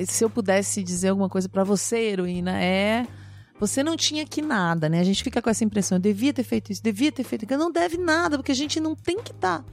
se 0.07 0.25
eu 0.25 0.31
pudesse 0.31 0.83
dizer 0.83 1.09
alguma 1.09 1.29
coisa 1.29 1.49
pra 1.49 1.63
você, 1.63 1.99
heroína, 1.99 2.61
é. 2.61 3.07
Você 3.61 3.85
não 3.85 3.97
tinha 3.97 4.27
que 4.27 4.43
nada, 4.43 4.89
né? 4.89 4.99
A 4.99 5.05
gente 5.05 5.23
fica 5.23 5.41
com 5.41 5.49
essa 5.49 5.65
impressão, 5.65 5.97
eu 5.97 6.03
devia 6.03 6.33
ter 6.33 6.43
feito 6.43 6.73
isso, 6.73 6.83
devia 6.83 7.13
ter 7.13 7.23
feito 7.23 7.45
aquilo. 7.45 7.61
Não 7.61 7.71
deve 7.71 7.97
nada, 7.97 8.37
porque 8.37 8.53
a 8.53 8.55
gente 8.55 8.81
não 8.81 8.97
tem 8.97 9.21
que 9.23 9.31
estar 9.31 9.65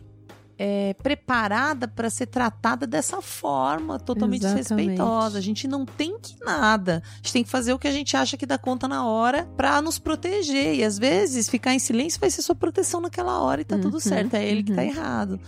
preparada 1.01 1.87
pra 1.87 2.09
ser 2.09 2.27
tratada 2.27 2.85
dessa 2.85 3.21
forma, 3.21 3.99
totalmente 3.99 4.45
Exatamente. 4.45 4.69
desrespeitosa. 4.69 5.37
A 5.37 5.41
gente 5.41 5.67
não 5.67 5.85
tem 5.85 6.19
que 6.19 6.35
nada. 6.43 7.01
A 7.13 7.17
gente 7.17 7.33
tem 7.33 7.43
que 7.43 7.49
fazer 7.49 7.73
o 7.73 7.79
que 7.79 7.87
a 7.87 7.91
gente 7.91 8.15
acha 8.15 8.37
que 8.37 8.45
dá 8.45 8.57
conta 8.57 8.87
na 8.87 9.05
hora 9.05 9.49
pra 9.57 9.81
nos 9.81 9.97
proteger. 9.97 10.75
E 10.75 10.83
às 10.83 10.99
vezes 10.99 11.49
ficar 11.49 11.73
em 11.73 11.79
silêncio 11.79 12.19
vai 12.19 12.29
ser 12.29 12.41
sua 12.41 12.55
proteção 12.55 13.01
naquela 13.01 13.41
hora 13.41 13.61
e 13.61 13.65
tá 13.65 13.77
tudo 13.77 13.95
Uhum, 13.95 13.99
certo. 13.99 14.35
É 14.35 14.45
ele 14.45 14.63
que 14.63 14.73
tá 14.73 14.81
uhum. 14.81 14.87
errado. 14.87 15.39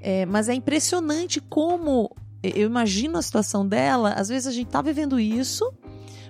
É, 0.00 0.24
mas 0.26 0.48
é 0.48 0.54
impressionante 0.54 1.40
como 1.40 2.14
eu 2.42 2.66
imagino 2.66 3.18
a 3.18 3.22
situação 3.22 3.66
dela. 3.66 4.12
Às 4.12 4.28
vezes 4.28 4.46
a 4.46 4.52
gente 4.52 4.68
tá 4.68 4.80
vivendo 4.80 5.18
isso, 5.20 5.70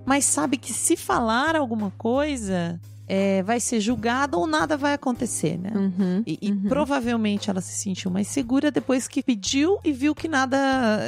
mas 0.05 0.25
sabe 0.25 0.57
que 0.57 0.73
se 0.73 0.97
falar 0.97 1.55
alguma 1.57 1.91
coisa, 1.93 2.81
é, 3.13 3.43
vai 3.43 3.59
ser 3.59 3.81
julgada 3.81 4.37
ou 4.37 4.47
nada 4.47 4.77
vai 4.77 4.93
acontecer, 4.95 5.59
né? 5.59 5.73
Uhum. 5.75 6.23
E, 6.25 6.39
e 6.41 6.53
Uhum. 6.53 6.69
provavelmente 6.69 7.51
ela 7.51 7.61
se 7.61 7.77
sentiu 7.77 8.09
mais 8.09 8.29
segura 8.29 8.71
depois 8.71 9.09
que 9.09 9.21
pediu 9.21 9.81
e 9.85 9.93
viu 9.93 10.15
que 10.15 10.29
nada. 10.29 10.57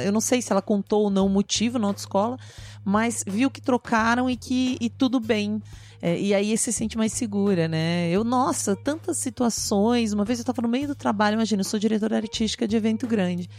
Eu 0.03 0.11
não 0.11 0.19
sei 0.19 0.41
se 0.41 0.51
ela 0.51 0.61
contou 0.61 1.03
ou 1.03 1.09
não 1.09 1.27
o 1.27 1.29
motivo 1.29 1.79
na 1.79 1.87
autoescola, 1.87 2.37
mas 2.83 3.23
viu 3.25 3.49
que 3.49 3.61
trocaram 3.61 4.29
e 4.29 4.35
que 4.35 4.75
e 4.81 4.89
tudo 4.89 5.17
bem. 5.17 5.61
É, 6.01 6.19
e 6.19 6.33
aí 6.33 6.57
se 6.57 6.73
sente 6.73 6.97
mais 6.97 7.13
segura, 7.13 7.69
né? 7.69 8.09
Eu, 8.09 8.25
nossa, 8.25 8.75
tantas 8.75 9.15
situações. 9.15 10.11
Uma 10.11 10.25
vez 10.25 10.39
eu 10.39 10.43
tava 10.45 10.61
no 10.61 10.67
meio 10.67 10.87
do 10.89 10.95
trabalho, 10.95 11.35
imagina, 11.35 11.61
eu 11.61 11.65
sou 11.65 11.79
diretora 11.79 12.17
artística 12.17 12.67
de 12.67 12.75
evento 12.75 13.07
grande. 13.07 13.49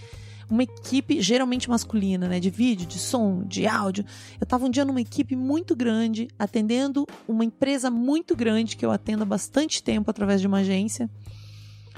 Uma 0.51 0.63
equipe 0.63 1.21
geralmente 1.21 1.69
masculina, 1.69 2.29
né? 2.29 2.39
De 2.39 2.51
vídeo, 2.51 2.87
de 2.87 2.99
som, 2.99 3.43
de 3.45 3.67
áudio. 3.67 4.05
Eu 4.41 4.47
tava 4.47 4.67
um 4.67 4.71
dia 4.71 4.85
numa 4.85 5.01
equipe 5.01 5.35
muito 5.35 5.75
grande, 5.75 6.29
atendendo 6.39 7.07
uma 7.27 7.45
empresa 7.45 7.91
muito 7.91 8.37
grande 8.37 8.77
que 8.77 8.85
eu 8.85 8.91
atendo 8.91 9.23
há 9.23 9.27
bastante 9.27 9.83
tempo 9.83 10.11
através 10.11 10.41
de 10.41 10.47
uma 10.47 10.59
agência. 10.59 11.11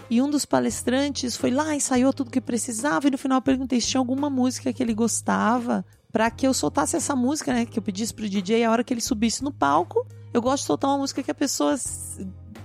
E 0.09 0.23
um 0.23 0.31
dos 0.31 0.45
palestrantes 0.45 1.37
foi 1.37 1.50
lá, 1.50 1.75
ensaiou 1.75 2.12
tudo 2.12 2.31
que 2.31 2.41
precisava, 2.41 3.09
e 3.09 3.11
no 3.11 3.19
final 3.19 3.38
eu 3.38 3.43
perguntei 3.43 3.81
se 3.81 3.88
tinha 3.88 4.00
alguma 4.00 4.31
música 4.31 4.73
que 4.73 4.83
ele 4.83 4.95
gostava 4.95 5.85
para 6.12 6.31
que 6.31 6.47
eu 6.47 6.55
soltasse 6.55 6.97
essa 6.97 7.17
música, 7.17 7.53
né? 7.53 7.67
Que 7.67 7.79
eu 7.79 7.83
pedisse 7.83 8.15
pro 8.15 8.29
DJ 8.29 8.65
a 8.65 8.71
hora 8.71 8.85
que 8.85 8.95
ele 8.95 9.00
subisse 9.00 9.43
no 9.43 9.53
palco. 9.53 10.07
Eu 10.33 10.41
gosto 10.41 10.62
de 10.62 10.67
soltar 10.67 10.91
uma 10.91 10.99
música 10.99 11.23
que 11.23 11.31
a 11.31 11.35
pessoa 11.35 11.75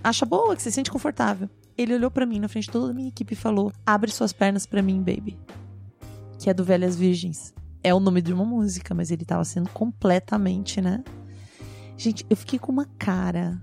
acha 0.04 0.26
boa, 0.26 0.56
que 0.56 0.62
se 0.62 0.72
sente 0.72 0.92
confortável. 0.92 1.50
Ele 1.78 1.96
olhou 1.96 2.12
pra 2.12 2.26
mim 2.26 2.40
na 2.40 2.48
frente 2.48 2.66
de 2.66 2.72
toda 2.72 2.92
a 2.92 2.94
minha 2.94 3.10
equipe 3.10 3.34
e 3.34 3.36
falou: 3.36 3.72
Abre 3.86 4.12
suas 4.12 4.32
pernas 4.32 4.66
pra 4.66 4.82
mim, 4.82 5.00
baby. 5.00 5.38
Que 6.42 6.50
é 6.50 6.56
do 6.56 6.64
Velhas 6.64 6.96
Virgens. 6.96 7.54
É 7.84 7.94
o 7.94 8.00
nome 8.00 8.20
de 8.20 8.34
uma 8.34 8.44
música, 8.44 8.96
mas 8.96 9.12
ele 9.12 9.24
tava 9.24 9.46
sendo 9.46 9.70
completamente, 9.70 10.82
né? 10.82 11.04
Gente, 11.96 12.26
eu 12.28 12.36
fiquei 12.36 12.58
com 12.58 12.72
uma 12.72 12.86
cara. 12.98 13.62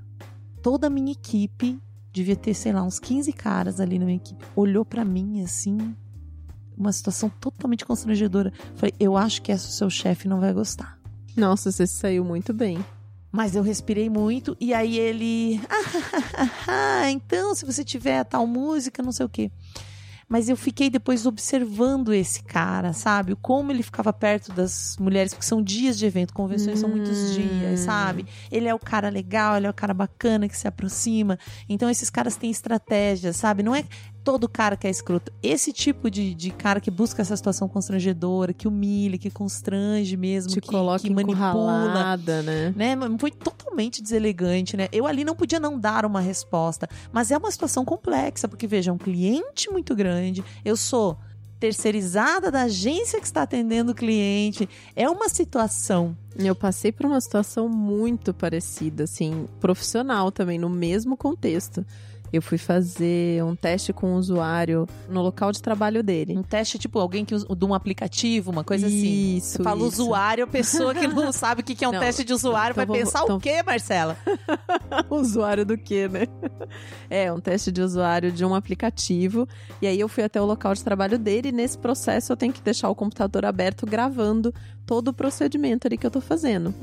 Toda 0.62 0.86
a 0.86 0.90
minha 0.90 1.10
equipe, 1.10 1.76
devia 2.12 2.36
ter, 2.36 2.54
sei 2.54 2.72
lá, 2.72 2.84
uns 2.84 3.00
15 3.00 3.32
caras 3.32 3.80
ali 3.80 3.98
na 3.98 4.04
minha 4.04 4.18
equipe, 4.18 4.44
olhou 4.54 4.84
pra 4.84 5.04
mim 5.04 5.42
assim, 5.42 5.92
uma 6.76 6.92
situação 6.92 7.28
totalmente 7.28 7.84
constrangedora. 7.84 8.52
Falei, 8.76 8.94
eu 9.00 9.16
acho 9.16 9.42
que 9.42 9.50
essa 9.50 9.68
o 9.68 9.72
seu 9.72 9.90
chefe 9.90 10.28
não 10.28 10.38
vai 10.38 10.52
gostar. 10.52 11.00
Nossa, 11.36 11.72
você 11.72 11.84
saiu 11.84 12.24
muito 12.24 12.54
bem. 12.54 12.78
Mas 13.32 13.56
eu 13.56 13.62
respirei 13.64 14.08
muito 14.08 14.56
e 14.60 14.72
aí 14.72 14.96
ele. 14.96 15.60
Ah, 16.68 17.10
então, 17.10 17.56
se 17.56 17.66
você 17.66 17.82
tiver 17.82 18.20
a 18.20 18.24
tal 18.24 18.46
música, 18.46 19.02
não 19.02 19.10
sei 19.10 19.26
o 19.26 19.28
quê. 19.28 19.50
Mas 20.28 20.48
eu 20.48 20.56
fiquei 20.56 20.90
depois 20.90 21.24
observando 21.24 22.12
esse 22.12 22.42
cara, 22.42 22.92
sabe? 22.92 23.34
Como 23.36 23.72
ele 23.72 23.82
ficava 23.82 24.12
perto 24.12 24.52
das 24.52 24.96
mulheres, 24.98 25.32
porque 25.32 25.46
são 25.46 25.62
dias 25.62 25.96
de 25.96 26.04
evento, 26.04 26.34
convenções 26.34 26.78
são 26.78 26.90
muitos 26.90 27.30
Hum. 27.30 27.34
dias, 27.34 27.80
sabe? 27.80 28.26
Ele 28.50 28.68
é 28.68 28.74
o 28.74 28.78
cara 28.78 29.08
legal, 29.08 29.56
ele 29.56 29.66
é 29.66 29.70
o 29.70 29.74
cara 29.74 29.94
bacana 29.94 30.48
que 30.48 30.56
se 30.56 30.68
aproxima. 30.68 31.38
Então 31.68 31.88
esses 31.88 32.10
caras 32.10 32.36
têm 32.36 32.50
estratégias, 32.50 33.36
sabe? 33.36 33.62
Não 33.62 33.74
é 33.74 33.84
todo 34.28 34.46
cara 34.46 34.76
que 34.76 34.86
é 34.86 34.90
escroto. 34.90 35.32
Esse 35.42 35.72
tipo 35.72 36.10
de, 36.10 36.34
de 36.34 36.50
cara 36.50 36.82
que 36.82 36.90
busca 36.90 37.22
essa 37.22 37.34
situação 37.34 37.66
constrangedora, 37.66 38.52
que 38.52 38.68
humilha, 38.68 39.16
que 39.16 39.30
constrange 39.30 40.18
mesmo, 40.18 40.52
Te 40.52 40.60
que, 40.60 40.68
coloca 40.68 40.98
que 40.98 41.08
manipula. 41.08 42.12
né? 42.42 42.74
Né? 42.76 42.94
Foi 43.18 43.30
totalmente 43.30 44.02
deselegante, 44.02 44.76
né? 44.76 44.86
Eu 44.92 45.06
ali 45.06 45.24
não 45.24 45.34
podia 45.34 45.58
não 45.58 45.80
dar 45.80 46.04
uma 46.04 46.20
resposta. 46.20 46.86
Mas 47.10 47.30
é 47.30 47.38
uma 47.38 47.50
situação 47.50 47.86
complexa, 47.86 48.46
porque 48.46 48.66
veja, 48.66 48.90
é 48.90 48.92
um 48.92 48.98
cliente 48.98 49.70
muito 49.70 49.96
grande. 49.96 50.44
Eu 50.62 50.76
sou 50.76 51.16
terceirizada 51.58 52.50
da 52.50 52.64
agência 52.64 53.18
que 53.20 53.26
está 53.26 53.44
atendendo 53.44 53.92
o 53.92 53.94
cliente. 53.94 54.68
É 54.94 55.08
uma 55.08 55.30
situação. 55.30 56.14
Eu 56.36 56.54
passei 56.54 56.92
por 56.92 57.06
uma 57.06 57.20
situação 57.22 57.66
muito 57.66 58.34
parecida, 58.34 59.04
assim, 59.04 59.46
profissional 59.58 60.30
também, 60.30 60.58
no 60.58 60.68
mesmo 60.68 61.16
contexto. 61.16 61.82
Eu 62.32 62.42
fui 62.42 62.58
fazer 62.58 63.42
um 63.42 63.56
teste 63.56 63.92
com 63.92 64.14
o 64.14 64.16
usuário 64.16 64.86
no 65.08 65.22
local 65.22 65.50
de 65.50 65.62
trabalho 65.62 66.02
dele. 66.02 66.36
Um 66.36 66.42
teste, 66.42 66.78
tipo, 66.78 66.98
alguém 66.98 67.24
que 67.24 67.34
usa 67.34 67.46
de 67.46 67.64
um 67.64 67.72
aplicativo, 67.72 68.50
uma 68.50 68.62
coisa 68.62 68.86
assim. 68.86 69.36
Isso, 69.36 69.62
fala 69.62 69.78
isso. 69.78 69.86
usuário, 70.02 70.44
a 70.44 70.46
pessoa 70.46 70.94
que 70.94 71.06
não 71.06 71.32
sabe 71.32 71.62
o 71.62 71.64
que 71.64 71.84
é 71.84 71.88
um 71.88 71.92
Não, 71.92 72.00
teste 72.00 72.24
de 72.24 72.32
usuário 72.34 72.72
então 72.74 72.86
vai 72.86 72.98
pensar 72.98 73.22
então- 73.22 73.36
o 73.36 73.40
quê, 73.40 73.62
Marcela? 73.62 74.16
usuário 75.10 75.64
do 75.64 75.78
quê, 75.78 76.08
né? 76.08 76.26
É, 77.08 77.32
um 77.32 77.40
teste 77.40 77.72
de 77.72 77.80
usuário 77.80 78.30
de 78.30 78.44
um 78.44 78.54
aplicativo. 78.54 79.48
E 79.80 79.86
aí 79.86 79.98
eu 79.98 80.08
fui 80.08 80.24
até 80.24 80.40
o 80.40 80.44
local 80.44 80.74
de 80.74 80.84
trabalho 80.84 81.18
dele 81.18 81.48
e 81.48 81.52
nesse 81.52 81.78
processo 81.78 82.32
eu 82.32 82.36
tenho 82.36 82.52
que 82.52 82.60
deixar 82.60 82.90
o 82.90 82.94
computador 82.94 83.44
aberto 83.46 83.86
gravando 83.86 84.52
todo 84.84 85.08
o 85.08 85.12
procedimento 85.12 85.86
ali 85.86 85.96
que 85.98 86.06
eu 86.06 86.10
tô 86.10 86.20
fazendo. 86.20 86.74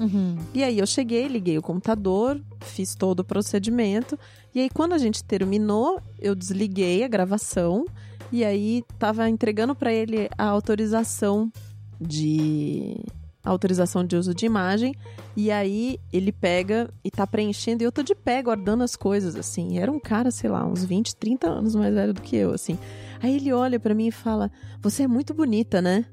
E 0.53 0.63
aí 0.63 0.77
eu 0.79 0.85
cheguei, 0.85 1.27
liguei 1.27 1.57
o 1.57 1.61
computador, 1.61 2.39
fiz 2.61 2.93
todo 2.95 3.21
o 3.21 3.23
procedimento. 3.23 4.17
E 4.55 4.61
aí 4.61 4.69
quando 4.69 4.93
a 4.93 4.97
gente 4.97 5.21
terminou, 5.21 6.01
eu 6.17 6.33
desliguei 6.33 7.03
a 7.03 7.09
gravação 7.09 7.85
e 8.31 8.45
aí 8.45 8.85
tava 8.97 9.29
entregando 9.29 9.75
para 9.75 9.91
ele 9.91 10.29
a 10.37 10.45
autorização 10.45 11.51
de 11.99 12.95
a 13.43 13.49
autorização 13.49 14.05
de 14.05 14.15
uso 14.15 14.33
de 14.33 14.45
imagem. 14.45 14.95
E 15.35 15.51
aí 15.51 15.99
ele 16.11 16.31
pega 16.31 16.89
e 17.03 17.11
tá 17.11 17.27
preenchendo 17.27 17.83
e 17.83 17.85
eu 17.85 17.91
tô 17.91 18.01
de 18.01 18.15
pé 18.15 18.41
guardando 18.41 18.81
as 18.81 18.95
coisas 18.95 19.35
assim. 19.35 19.77
Era 19.77 19.91
um 19.91 19.99
cara, 19.99 20.31
sei 20.31 20.49
lá, 20.49 20.65
uns 20.65 20.85
20, 20.85 21.17
30 21.17 21.49
anos 21.49 21.75
mais 21.75 21.93
velho 21.93 22.13
do 22.13 22.21
que 22.21 22.37
eu, 22.37 22.53
assim. 22.53 22.79
Aí 23.21 23.35
ele 23.35 23.51
olha 23.51 23.77
para 23.77 23.93
mim 23.93 24.07
e 24.07 24.11
fala: 24.11 24.49
"Você 24.81 25.03
é 25.03 25.07
muito 25.07 25.33
bonita, 25.33 25.81
né?" 25.81 26.05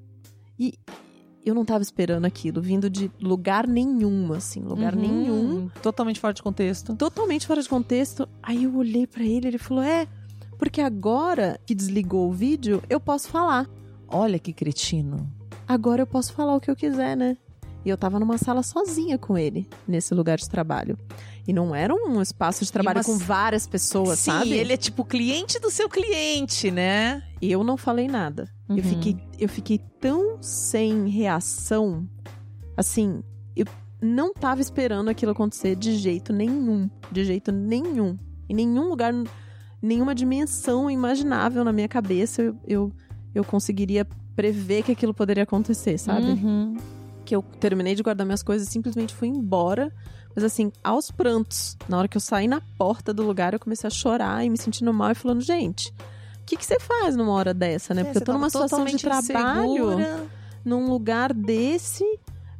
E 0.58 0.74
eu 1.44 1.54
não 1.54 1.64
tava 1.64 1.82
esperando 1.82 2.24
aquilo, 2.24 2.60
vindo 2.62 2.88
de 2.90 3.10
lugar 3.20 3.66
nenhum, 3.66 4.32
assim, 4.32 4.60
lugar 4.60 4.94
Uhum. 4.94 5.00
nenhum, 5.00 5.68
Totalmente 5.82 6.20
fora 6.20 6.32
de 6.34 6.42
contexto. 6.42 6.94
totalmente 6.96 7.46
fora 7.46 7.60
de 7.62 7.68
contexto. 7.68 8.28
Aí 8.42 8.64
eu 8.64 8.76
olhei 8.76 9.06
pra 9.06 9.22
ele, 9.24 9.48
ele 9.48 9.58
falou: 9.58 9.82
"É, 9.82 10.06
porque 10.58 10.80
agora 10.80 11.58
que 11.66 11.74
desligou 11.74 12.28
o 12.28 12.32
vídeo, 12.32 12.82
eu 12.88 13.00
posso 13.00 13.28
falar. 13.28 13.68
Olha 14.08 14.38
que 14.38 14.52
cretino. 14.52 15.28
Agora 15.66 16.02
eu 16.02 16.06
posso 16.06 16.32
falar 16.32 16.54
o 16.54 16.60
que 16.60 16.70
eu 16.70 16.76
quiser, 16.76 17.16
né?" 17.16 17.36
E 17.84 17.88
eu 17.88 17.96
tava 17.96 18.20
numa 18.20 18.38
sala 18.38 18.62
sozinha 18.62 19.18
com 19.18 19.36
ele, 19.36 19.66
nesse 19.88 20.14
lugar 20.14 20.38
de 20.38 20.48
trabalho. 20.48 20.96
E 21.46 21.52
não 21.52 21.74
era 21.74 21.92
um 21.92 22.22
espaço 22.22 22.64
de 22.64 22.70
trabalho 22.70 22.98
uma- 23.00 23.04
com 23.04 23.18
várias 23.18 23.66
pessoas, 23.66 24.20
Sim, 24.20 24.30
sabe? 24.30 24.52
ele 24.52 24.72
é 24.72 24.76
tipo 24.76 25.04
cliente 25.04 25.58
do 25.58 25.70
seu 25.70 25.88
cliente, 25.88 26.70
né? 26.70 27.22
Eu 27.40 27.64
não 27.64 27.76
falei 27.76 28.06
nada. 28.06 28.48
Eu, 28.68 28.76
Uhum. 28.76 28.82
fiquei, 28.82 29.16
eu 29.40 29.48
fiquei 29.48 29.78
tão 30.00 30.40
sem 30.40 31.08
reação. 31.08 32.06
Assim, 32.76 33.22
eu 33.56 33.66
não 34.00 34.32
tava 34.32 34.60
esperando 34.60 35.08
aquilo 35.08 35.32
acontecer 35.32 35.74
de 35.76 35.96
jeito 35.96 36.32
nenhum. 36.32 36.88
De 37.10 37.24
jeito 37.24 37.50
nenhum. 37.50 38.16
Em 38.48 38.54
nenhum 38.54 38.88
lugar, 38.88 39.12
nenhuma 39.80 40.14
dimensão 40.14 40.88
imaginável 40.90 41.64
na 41.64 41.72
minha 41.72 41.88
cabeça 41.88 42.40
eu, 42.42 42.56
eu, 42.66 42.92
eu 43.34 43.44
conseguiria 43.44 44.06
prever 44.36 44.82
que 44.84 44.92
aquilo 44.92 45.12
poderia 45.12 45.42
acontecer, 45.42 45.98
sabe? 45.98 46.26
Uhum. 46.26 46.76
que 47.24 47.36
eu 47.36 47.42
terminei 47.60 47.94
de 47.94 48.02
guardar 48.02 48.26
minhas 48.26 48.42
coisas 48.42 48.66
e 48.66 48.70
simplesmente 48.70 49.14
fui 49.14 49.28
embora. 49.28 49.92
Mas 50.34 50.44
assim, 50.44 50.72
aos 50.82 51.10
prantos. 51.10 51.76
Na 51.88 51.98
hora 51.98 52.08
que 52.08 52.16
eu 52.16 52.20
saí 52.20 52.48
na 52.48 52.60
porta 52.78 53.12
do 53.12 53.22
lugar, 53.22 53.52
eu 53.52 53.60
comecei 53.60 53.86
a 53.86 53.90
chorar 53.90 54.44
e 54.44 54.50
me 54.50 54.56
sentindo 54.58 54.92
mal 54.92 55.10
e 55.12 55.14
falando, 55.14 55.40
gente, 55.40 55.88
o 56.40 56.44
que, 56.46 56.56
que 56.56 56.64
você 56.64 56.78
faz 56.80 57.14
numa 57.16 57.32
hora 57.32 57.52
dessa, 57.54 57.94
né? 57.94 58.02
Porque 58.04 58.18
eu 58.18 58.24
tô 58.24 58.32
numa 58.32 58.50
situação 58.50 58.84
de 58.84 58.96
trabalho, 58.98 59.96
num 60.64 60.88
lugar 60.88 61.32
desse. 61.32 62.04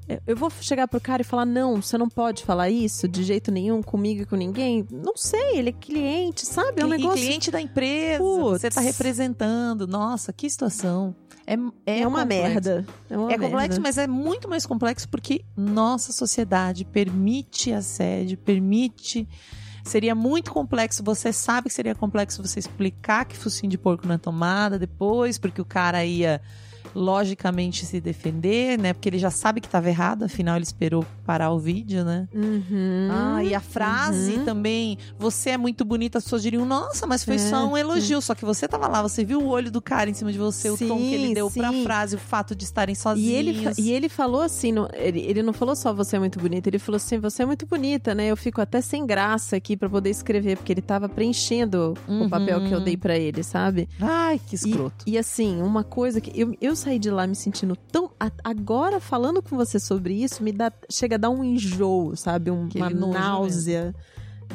É, 0.09 0.21
Eu 0.27 0.37
vou 0.37 0.51
chegar 0.61 0.87
pro 0.88 1.01
cara 1.01 1.23
e 1.23 1.25
falar, 1.25 1.45
não, 1.45 1.81
você 1.81 1.97
não 1.97 2.09
pode 2.09 2.45
falar 2.45 2.69
isso 2.71 3.07
de 3.09 3.23
jeito 3.23 3.51
nenhum 3.51 3.83
comigo 3.83 4.23
e 4.23 4.27
com 4.27 4.37
ninguém. 4.37 4.87
Não 4.91 5.17
sei, 5.17 5.59
ele 5.59 5.69
é 5.71 5.73
cliente, 5.73 6.45
sabe? 6.47 6.81
É 6.81 6.85
um 6.85 6.88
E- 6.88 6.99
negócio. 6.99 7.19
E 7.19 7.27
cliente 7.27 7.51
da 7.51 7.61
empresa, 7.61 8.19
Putz. 8.23 8.61
você 8.62 8.71
tá 8.71 8.81
representando. 8.81 9.87
Nossa, 9.87 10.33
que 10.33 10.49
situação. 10.49 11.15
É, 11.47 11.55
é, 11.87 12.01
É, 12.01 12.07
uma 12.07 12.21
complexo. 12.21 12.43
merda. 12.53 12.87
É, 13.11 13.19
uma 13.19 13.33
É 13.33 13.35
complexo, 13.38 13.57
merda. 13.59 13.81
mas 13.81 13.99
é 13.99 14.07
muito 14.07 14.49
mais 14.49 14.65
complexo 14.65 15.09
porque 15.09 15.45
nossa 15.57 16.12
sociedade 16.12 16.85
permite 16.85 17.73
assédio, 17.73 18.38
permite. 18.38 19.29
Seria 19.85 20.15
muito 20.15 20.53
complexo, 20.53 21.03
você 21.03 21.33
sabe 21.33 21.69
que 21.69 21.75
seria 21.75 21.93
complexo 21.97 22.41
você 22.41 22.61
explicar 22.61 23.25
que 23.25 23.37
focinho 23.37 23.69
de 23.69 23.77
porco 23.77 24.07
na 24.07 24.17
tomada 24.17 24.79
depois, 24.79 25.38
porque 25.38 25.61
o 25.61 25.65
cara 25.65 26.05
ia 26.05 26.41
logicamente 26.95 27.85
se 27.87 28.01
defender, 28.01 28.79
né? 28.79 28.92
Porque 28.92 29.09
ele 29.09 29.18
já 29.18 29.31
sabe 29.31 29.61
que 29.61 29.66
estava 29.66 29.88
errado, 29.88 30.25
afinal 30.25 30.57
ele 30.57 30.64
esperou 30.64 31.05
parar 31.25 31.51
o 31.51 31.59
vídeo, 31.59 32.05
né? 32.05 32.29
Uhum. 32.35 33.09
Ah, 33.11 33.45
e 33.45 33.55
a 33.55 33.61
frase 33.61 34.37
Uhum. 34.38 34.45
também, 34.45 34.99
você 35.18 35.51
é 35.51 35.57
muito 35.59 35.85
bonita, 35.85 36.18
as 36.18 36.25
pessoas 36.25 36.42
diriam, 36.42 36.64
nossa, 36.64 37.07
mas 37.07 37.25
foi 37.25 37.37
É, 37.37 37.38
só 37.38 37.66
um 37.66 37.77
elogio. 37.77 38.21
Só 38.21 38.35
que 38.35 38.45
você 38.45 38.66
tava 38.68 38.87
lá, 38.88 39.03
você 39.03 39.25
viu 39.25 39.40
o 39.42 39.49
olho 39.49 39.71
do 39.71 39.81
cara 39.81 40.09
em 40.11 40.14
cima 40.14 40.33
de 40.33 40.38
você, 40.38 40.71
o 40.71 40.77
tom 40.77 40.99
que 40.99 41.14
ele 41.14 41.29
Sim, 41.29 41.35
deu 41.35 41.51
pra 41.51 41.71
sim. 41.73 41.83
frase, 41.85 42.16
o 42.16 42.18
fato 42.18 42.55
de 42.55 42.64
estarem 42.64 42.92
E 42.92 42.97
sozinhos. 42.97 43.29
ele, 43.38 43.55
fa- 43.55 43.73
e 43.79 43.90
ele 43.92 44.09
falou 44.09 44.40
assim, 44.42 44.73
não- 44.73 44.88
ele, 44.95 45.21
ele 45.21 45.42
não 45.42 45.53
falou 45.53 45.75
só 45.77 45.92
você 45.92 46.16
é 46.16 46.18
muito 46.18 46.38
bonita, 46.38 46.68
ele 46.68 46.79
falou 46.79 46.97
assim, 46.97 47.18
você 47.18 47.42
é 47.42 47.47
muito 47.47 47.66
bonita, 47.66 48.14
né? 48.14 48.27
Eu 48.27 48.37
fico 48.37 48.61
até 48.61 48.81
sem 48.81 49.07
graça 49.07 49.57
aqui 49.57 49.77
pra 49.77 49.88
poder 49.88 50.11
escrever, 50.11 50.57
porque 50.57 50.73
ele 50.73 50.83
tava 50.83 51.09
preenchendo 51.09 51.95
Uhum. 52.09 52.27
o 52.27 52.31
papel 52.31 52.61
que 52.64 52.73
eu 52.75 52.81
dei 52.81 52.97
pra 52.97 53.16
ele, 53.16 53.42
sabe? 53.42 53.88
Ai, 54.01 54.38
que 54.38 54.55
E, 54.55 54.57
escroto. 54.57 55.05
e 55.07 55.18
assim, 55.18 55.61
uma 55.62 55.85
coisa 55.85 56.21
que 56.21 56.33
eu, 56.38 56.55
eu 56.61 56.71
saí 56.76 56.98
de 56.98 57.11
lá 57.11 57.26
me 57.26 57.35
sentindo 57.35 57.74
tão. 57.76 58.11
agora, 58.44 59.00
falando 59.00 59.42
com 59.42 59.56
você 59.56 59.78
sobre 59.80 60.14
isso, 60.14 60.42
me 60.42 60.52
dá. 60.52 60.72
Chega 60.90 61.14
a 61.16 61.18
dar 61.18 61.30
um 61.30 61.42
enjoo, 61.44 62.14
sabe? 62.16 62.50
Um- 62.50 62.68
uma 62.74 62.90
náusea. 63.12 63.94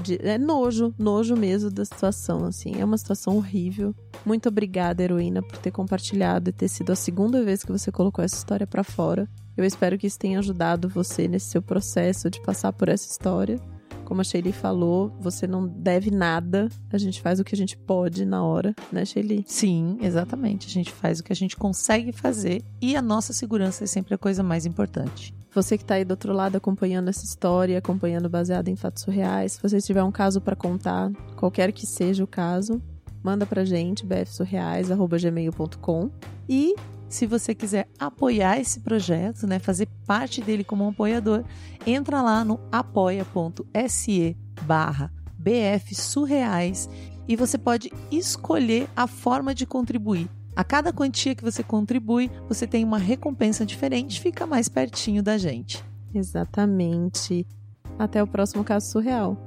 de- 0.04 0.20
é 0.22 0.38
nojo, 0.38 0.94
nojo 1.00 1.36
mesmo 1.36 1.72
da 1.72 1.84
situação, 1.84 2.46
assim. 2.46 2.80
É 2.80 2.86
uma 2.86 2.98
situação 3.00 3.36
horrível. 3.36 3.96
Muito 4.24 4.48
obrigada, 4.48 5.02
heroína, 5.02 5.42
por 5.42 5.58
ter 5.58 5.72
compartilhado 5.72 6.50
e 6.52 6.54
ter 6.54 6.68
sido 6.68 6.92
a 6.92 6.96
segunda 6.96 7.44
vez 7.44 7.64
que 7.64 7.72
você 7.72 7.92
colocou 7.92 8.24
essa 8.24 8.36
história 8.36 8.68
pra 8.68 8.84
fora. 8.84 9.28
Eu 9.56 9.66
espero 9.66 9.98
que 9.98 10.06
isso 10.06 10.20
tenha 10.20 10.38
ajudado 10.38 10.88
você 10.88 11.28
nesse 11.28 11.48
seu 11.48 11.64
processo 11.64 12.30
de 12.30 12.40
passar 12.44 12.72
por 12.74 12.90
essa 12.90 13.10
história. 13.10 13.60
Como 14.08 14.22
a 14.22 14.24
Shelly 14.24 14.54
falou, 14.54 15.12
você 15.20 15.46
não 15.46 15.68
deve 15.68 16.10
nada. 16.10 16.70
A 16.90 16.98
gente 16.98 17.22
faz 17.22 17.42
o 17.42 17.44
que 17.44 17.54
a 17.54 17.58
gente 17.58 17.78
pode 17.78 18.26
na 18.26 18.42
hora, 18.42 18.74
né, 18.90 19.04
Shelly? 19.04 19.44
Sim, 19.46 19.98
exatamente. 20.02 20.66
A 20.66 20.70
gente 20.70 20.94
faz 20.94 21.20
o 21.20 21.24
que 21.26 21.34
a 21.34 21.36
gente 21.36 21.58
consegue 21.58 22.14
fazer 22.14 22.64
e 22.82 22.96
a 22.96 23.02
nossa 23.02 23.34
segurança 23.34 23.84
é 23.84 23.88
sempre 23.88 24.16
a 24.16 24.18
coisa 24.18 24.42
mais 24.42 24.66
importante. 24.66 25.36
Você 25.54 25.78
que 25.78 25.84
tá 25.84 25.96
aí 25.96 26.06
do 26.06 26.12
outro 26.12 26.32
lado 26.32 26.56
acompanhando 26.56 27.10
essa 27.10 27.26
história, 27.26 27.78
acompanhando 27.78 28.30
baseado 28.30 28.70
em 28.70 28.78
fatos 28.78 29.04
surreais, 29.04 29.52
se 29.52 29.62
você 29.62 29.82
tiver 29.82 30.04
um 30.04 30.12
caso 30.12 30.40
pra 30.40 30.56
contar, 30.56 31.12
qualquer 31.36 31.74
que 31.74 31.86
seja 31.86 32.24
o 32.24 32.28
caso, 32.28 32.82
manda 33.22 33.46
pra 33.46 33.66
gente, 33.66 34.06
bfsurreais.gmail.com 34.06 36.10
e 36.48 36.76
Se 37.10 37.26
você 37.26 37.56
quiser 37.56 37.88
apoiar 37.98 38.60
esse 38.60 38.82
projeto, 38.82 39.48
né, 39.48 39.60
fazer 39.60 39.88
parte 40.06 40.42
dele 40.42 40.64
como 40.64 40.84
um 40.84 40.90
apoiador, 40.90 41.44
entra 41.86 42.22
lá 42.22 42.44
no 42.44 42.60
apoia.se 42.72 44.36
barra 44.64 45.12
bfsurreais 45.38 46.90
e 47.28 47.36
você 47.36 47.58
pode 47.58 47.92
escolher 48.12 48.90
a 48.96 49.08
forma 49.08 49.54
de 49.54 49.66
contribuir. 49.66 50.30
A 50.56 50.64
cada 50.64 50.92
quantia 50.92 51.36
que 51.36 51.44
você 51.44 51.62
contribui, 51.62 52.32
você 52.50 52.66
tem 52.66 52.84
uma 52.84 52.98
recompensa 52.98 53.66
diferente, 53.66 54.20
fica 54.20 54.48
mais 54.48 54.68
pertinho 54.68 55.22
da 55.22 55.38
gente. 55.38 55.84
exatamente. 56.14 57.46
Até 57.98 58.22
o 58.22 58.28
próximo 58.28 58.64
caso 58.64 58.92
surreal. 58.92 59.47